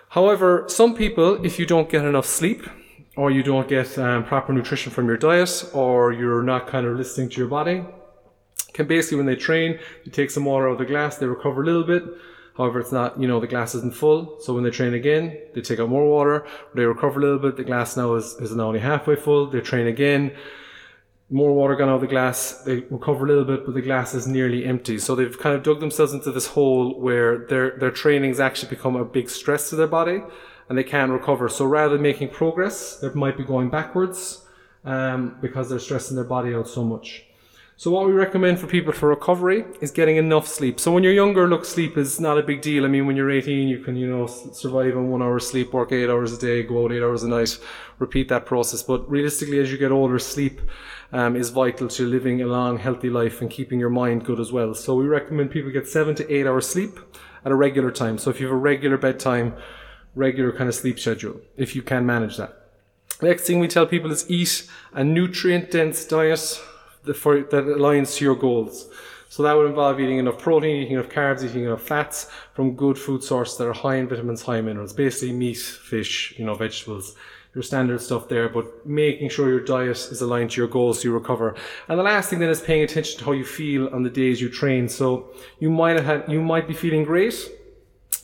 However, 0.09 0.65
some 0.67 0.95
people, 0.95 1.45
if 1.45 1.59
you 1.59 1.65
don't 1.67 1.89
get 1.89 2.03
enough 2.03 2.25
sleep, 2.25 2.67
or 3.17 3.29
you 3.29 3.43
don't 3.43 3.67
get 3.67 3.97
um, 3.97 4.23
proper 4.23 4.53
nutrition 4.53 4.91
from 4.91 5.07
your 5.07 5.17
diet, 5.17 5.69
or 5.73 6.13
you're 6.13 6.43
not 6.43 6.67
kind 6.67 6.85
of 6.85 6.95
listening 6.95 7.29
to 7.29 7.37
your 7.37 7.49
body, 7.49 7.83
can 8.73 8.87
basically 8.87 9.17
when 9.17 9.25
they 9.25 9.35
train, 9.35 9.79
they 10.05 10.11
take 10.11 10.31
some 10.31 10.45
water 10.45 10.69
out 10.69 10.73
of 10.73 10.77
the 10.77 10.85
glass, 10.85 11.17
they 11.17 11.25
recover 11.25 11.61
a 11.61 11.65
little 11.65 11.83
bit. 11.83 12.03
However, 12.57 12.79
it's 12.79 12.91
not, 12.91 13.19
you 13.19 13.27
know, 13.27 13.39
the 13.39 13.47
glass 13.47 13.75
isn't 13.75 13.95
full. 13.95 14.37
So 14.41 14.53
when 14.53 14.63
they 14.63 14.69
train 14.69 14.93
again, 14.93 15.37
they 15.53 15.61
take 15.61 15.79
out 15.79 15.89
more 15.89 16.07
water, 16.07 16.45
they 16.75 16.83
recover 16.83 17.19
a 17.19 17.23
little 17.23 17.39
bit. 17.39 17.57
The 17.57 17.63
glass 17.63 17.97
now 17.97 18.15
is, 18.15 18.35
is 18.35 18.53
now 18.53 18.67
only 18.67 18.79
halfway 18.79 19.15
full. 19.15 19.49
They 19.49 19.61
train 19.61 19.87
again. 19.87 20.35
More 21.29 21.53
water 21.53 21.75
gone 21.77 21.87
out 21.87 21.95
of 21.95 22.01
the 22.01 22.07
glass. 22.07 22.61
They 22.63 22.81
recover 22.89 23.25
a 23.25 23.29
little 23.29 23.45
bit, 23.45 23.65
but 23.65 23.73
the 23.73 23.81
glass 23.81 24.13
is 24.13 24.27
nearly 24.27 24.65
empty. 24.65 24.99
So 24.99 25.15
they've 25.15 25.37
kind 25.39 25.55
of 25.55 25.63
dug 25.63 25.79
themselves 25.79 26.11
into 26.11 26.29
this 26.29 26.47
hole 26.47 26.99
where 26.99 27.45
their, 27.47 27.77
their 27.77 27.91
training's 27.91 28.41
actually 28.41 28.69
become 28.69 28.97
a 28.97 29.05
big 29.05 29.29
stress 29.29 29.69
to 29.69 29.77
their 29.77 29.87
body 29.87 30.21
and 30.69 30.77
they 30.77 30.83
can't 30.83 31.11
recover. 31.11 31.49
So 31.49 31.65
rather 31.65 31.93
than 31.93 32.01
making 32.01 32.29
progress, 32.29 32.99
they 32.99 33.09
might 33.09 33.37
be 33.37 33.43
going 33.43 33.69
backwards 33.69 34.45
um, 34.85 35.37
because 35.41 35.69
they're 35.69 35.79
stressing 35.79 36.15
their 36.15 36.25
body 36.25 36.53
out 36.53 36.67
so 36.67 36.83
much. 36.83 37.25
So 37.81 37.89
what 37.89 38.05
we 38.05 38.11
recommend 38.11 38.59
for 38.59 38.67
people 38.67 38.93
for 38.93 39.09
recovery 39.09 39.65
is 39.81 39.89
getting 39.89 40.17
enough 40.17 40.47
sleep. 40.47 40.79
So 40.79 40.91
when 40.91 41.01
you're 41.03 41.13
younger, 41.13 41.47
look, 41.47 41.65
sleep 41.65 41.97
is 41.97 42.19
not 42.19 42.37
a 42.37 42.43
big 42.43 42.61
deal. 42.61 42.85
I 42.85 42.87
mean, 42.87 43.07
when 43.07 43.15
you're 43.15 43.31
18, 43.31 43.67
you 43.67 43.79
can, 43.79 43.95
you 43.95 44.07
know, 44.07 44.27
survive 44.27 44.95
on 44.95 45.09
one 45.09 45.23
hour 45.23 45.39
sleep, 45.39 45.73
work 45.73 45.91
eight 45.91 46.07
hours 46.07 46.31
a 46.31 46.37
day, 46.37 46.61
go 46.61 46.85
out 46.85 46.91
eight 46.91 47.01
hours 47.01 47.23
a 47.23 47.27
night, 47.27 47.57
repeat 47.97 48.29
that 48.29 48.45
process. 48.45 48.83
But 48.83 49.09
realistically, 49.09 49.57
as 49.57 49.71
you 49.71 49.79
get 49.79 49.91
older, 49.91 50.19
sleep 50.19 50.61
um, 51.11 51.35
is 51.35 51.49
vital 51.49 51.87
to 51.87 52.05
living 52.05 52.43
a 52.43 52.45
long, 52.45 52.77
healthy 52.77 53.09
life 53.09 53.41
and 53.41 53.49
keeping 53.49 53.79
your 53.79 53.89
mind 53.89 54.25
good 54.25 54.39
as 54.39 54.51
well. 54.51 54.75
So 54.75 54.93
we 54.93 55.05
recommend 55.05 55.49
people 55.49 55.71
get 55.71 55.87
seven 55.87 56.13
to 56.15 56.31
eight 56.31 56.45
hours 56.45 56.67
sleep 56.67 56.99
at 57.43 57.51
a 57.51 57.55
regular 57.55 57.89
time. 57.89 58.19
So 58.19 58.29
if 58.29 58.39
you 58.39 58.45
have 58.45 58.53
a 58.53 58.59
regular 58.59 58.97
bedtime, 58.97 59.55
regular 60.15 60.51
kind 60.51 60.67
of 60.67 60.75
sleep 60.75 60.99
schedule 60.99 61.39
if 61.57 61.75
you 61.75 61.81
can 61.81 62.05
manage 62.05 62.37
that. 62.37 62.57
Next 63.21 63.45
thing 63.45 63.59
we 63.59 63.67
tell 63.67 63.85
people 63.85 64.11
is 64.11 64.29
eat 64.29 64.67
a 64.93 65.03
nutrient 65.03 65.71
dense 65.71 66.05
diet 66.05 66.59
that, 67.03 67.15
for, 67.15 67.41
that 67.41 67.65
aligns 67.65 68.17
to 68.17 68.25
your 68.25 68.35
goals. 68.35 68.89
So 69.29 69.43
that 69.43 69.53
would 69.53 69.67
involve 69.67 69.99
eating 69.99 70.17
enough 70.17 70.39
protein, 70.39 70.81
eating 70.81 70.93
enough 70.93 71.09
carbs, 71.09 71.43
eating 71.43 71.63
enough 71.63 71.83
fats 71.83 72.29
from 72.53 72.75
good 72.75 72.97
food 72.97 73.23
sources 73.23 73.57
that 73.57 73.67
are 73.67 73.73
high 73.73 73.95
in 73.95 74.09
vitamins, 74.09 74.41
high 74.41 74.57
in 74.57 74.65
minerals. 74.65 74.91
Basically 74.91 75.31
meat, 75.31 75.57
fish, 75.57 76.33
you 76.37 76.43
know, 76.43 76.53
vegetables, 76.53 77.15
your 77.55 77.61
standard 77.61 78.01
stuff 78.01 78.27
there, 78.27 78.49
but 78.49 78.85
making 78.85 79.29
sure 79.29 79.49
your 79.49 79.63
diet 79.63 79.97
is 79.97 80.21
aligned 80.21 80.51
to 80.51 80.61
your 80.61 80.67
goals 80.67 80.99
so 80.99 81.03
you 81.03 81.13
recover. 81.13 81.55
And 81.87 81.97
the 81.97 82.03
last 82.03 82.29
thing 82.29 82.39
then 82.39 82.49
is 82.49 82.59
paying 82.59 82.83
attention 82.83 83.19
to 83.19 83.25
how 83.25 83.31
you 83.31 83.45
feel 83.45 83.87
on 83.93 84.03
the 84.03 84.09
days 84.09 84.41
you 84.41 84.49
train. 84.49 84.89
So 84.89 85.29
you 85.59 85.69
might 85.69 85.95
have 85.95 86.05
had, 86.05 86.31
you 86.31 86.41
might 86.41 86.67
be 86.67 86.73
feeling 86.73 87.03
great. 87.03 87.35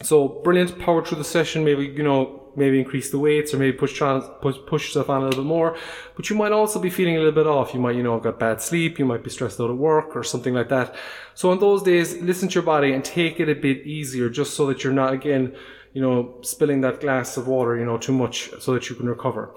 So 0.04 0.28
brilliant, 0.28 0.78
power 0.80 1.04
through 1.04 1.18
the 1.18 1.24
session, 1.24 1.64
maybe, 1.64 1.86
you 1.86 2.04
know, 2.04 2.44
maybe 2.56 2.80
increase 2.80 3.12
the 3.12 3.20
weights 3.20 3.54
or 3.54 3.58
maybe 3.58 3.78
push, 3.78 4.00
push, 4.42 4.56
push 4.66 4.88
yourself 4.88 5.10
on 5.10 5.22
a 5.22 5.26
little 5.26 5.44
bit 5.44 5.48
more. 5.48 5.78
But 6.16 6.30
you 6.30 6.36
might 6.36 6.52
also 6.52 6.80
be 6.80 6.90
feeling 6.90 7.16
a 7.16 7.20
little 7.20 7.34
bit 7.34 7.48
off. 7.48 7.74
You 7.74 7.80
might, 7.80 7.96
you 7.96 8.04
know, 8.04 8.14
have 8.14 8.24
got 8.24 8.40
bad 8.40 8.62
sleep. 8.62 9.00
You 9.00 9.06
might 9.06 9.24
be 9.24 9.30
stressed 9.30 9.60
out 9.60 9.70
at 9.70 9.78
work 9.78 10.16
or 10.16 10.24
something 10.24 10.54
like 10.54 10.70
that. 10.70 10.96
So 11.36 11.52
on 11.52 11.60
those 11.60 11.84
days, 11.84 12.16
listen 12.22 12.48
to 12.50 12.56
your 12.56 12.64
body 12.64 12.94
and 12.94 13.04
take 13.04 13.40
it 13.40 13.50
a 13.50 13.56
bit 13.56 13.86
easier 13.86 14.30
just 14.30 14.56
so 14.56 14.66
that 14.68 14.84
you're 14.84 14.94
not, 14.94 15.14
again, 15.14 15.56
you 15.94 16.02
know, 16.02 16.38
spilling 16.42 16.82
that 16.82 17.00
glass 17.00 17.38
of 17.38 17.48
water, 17.48 17.76
you 17.76 17.86
know, 17.86 17.98
too 17.98 18.12
much 18.12 18.52
so 18.60 18.74
that 18.74 18.90
you 18.90 18.96
can 18.96 19.08
recover. 19.08 19.54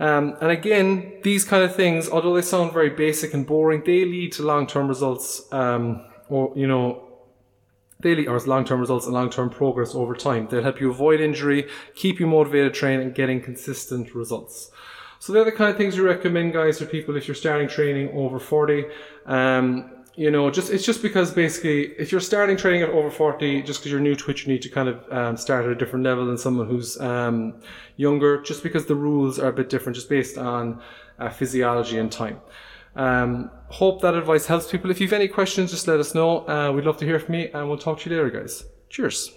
Um, 0.00 0.36
and 0.40 0.50
again, 0.50 1.20
these 1.22 1.44
kind 1.44 1.62
of 1.62 1.74
things, 1.74 2.08
although 2.08 2.34
they 2.34 2.42
sound 2.42 2.72
very 2.72 2.90
basic 2.90 3.32
and 3.32 3.46
boring, 3.46 3.82
they 3.84 4.04
lead 4.04 4.32
to 4.32 4.42
long-term 4.42 4.88
results, 4.88 5.46
um, 5.52 6.04
or, 6.28 6.52
you 6.56 6.66
know, 6.66 7.03
daily 8.00 8.26
or 8.26 8.36
as 8.36 8.46
long-term 8.46 8.80
results 8.80 9.06
and 9.06 9.14
long-term 9.14 9.50
progress 9.50 9.94
over 9.94 10.14
time. 10.14 10.48
They'll 10.48 10.62
help 10.62 10.80
you 10.80 10.90
avoid 10.90 11.20
injury, 11.20 11.68
keep 11.94 12.20
you 12.20 12.26
motivated, 12.26 12.74
train, 12.74 13.00
and 13.00 13.14
getting 13.14 13.40
consistent 13.40 14.14
results. 14.14 14.70
So 15.18 15.32
they're 15.32 15.44
the 15.44 15.52
kind 15.52 15.70
of 15.70 15.76
things 15.76 15.96
we 15.96 16.04
recommend, 16.04 16.52
guys, 16.52 16.78
for 16.78 16.86
people 16.86 17.16
if 17.16 17.26
you're 17.26 17.34
starting 17.34 17.66
training 17.66 18.10
over 18.12 18.38
40. 18.38 18.84
Um, 19.24 19.90
you 20.16 20.30
know, 20.30 20.50
just 20.50 20.70
it's 20.70 20.84
just 20.84 21.02
because 21.02 21.32
basically, 21.32 21.86
if 21.98 22.12
you're 22.12 22.20
starting 22.20 22.56
training 22.56 22.82
at 22.82 22.90
over 22.90 23.10
40, 23.10 23.62
just 23.62 23.80
because 23.80 23.90
you're 23.90 24.00
new 24.00 24.14
to 24.14 24.30
it, 24.30 24.44
you 24.44 24.52
need 24.52 24.62
to 24.62 24.68
kind 24.68 24.88
of 24.88 25.12
um, 25.12 25.36
start 25.36 25.64
at 25.64 25.72
a 25.72 25.74
different 25.74 26.04
level 26.04 26.26
than 26.26 26.38
someone 26.38 26.68
who's 26.68 27.00
um, 27.00 27.54
younger, 27.96 28.40
just 28.42 28.62
because 28.62 28.86
the 28.86 28.94
rules 28.94 29.38
are 29.38 29.48
a 29.48 29.52
bit 29.52 29.68
different, 29.68 29.96
just 29.96 30.08
based 30.08 30.38
on 30.38 30.80
uh, 31.18 31.30
physiology 31.30 31.98
and 31.98 32.12
time. 32.12 32.40
Um, 32.96 33.50
hope 33.68 34.02
that 34.02 34.14
advice 34.14 34.46
helps 34.46 34.70
people. 34.70 34.90
If 34.90 35.00
you 35.00 35.06
have 35.06 35.14
any 35.14 35.28
questions, 35.28 35.70
just 35.70 35.88
let 35.88 36.00
us 36.00 36.14
know. 36.14 36.48
Uh, 36.48 36.72
we'd 36.72 36.84
love 36.84 36.98
to 36.98 37.04
hear 37.04 37.18
from 37.18 37.34
you, 37.34 37.50
and 37.52 37.68
we'll 37.68 37.78
talk 37.78 38.00
to 38.00 38.10
you 38.10 38.16
later, 38.16 38.30
guys. 38.30 38.64
Cheers. 38.88 39.30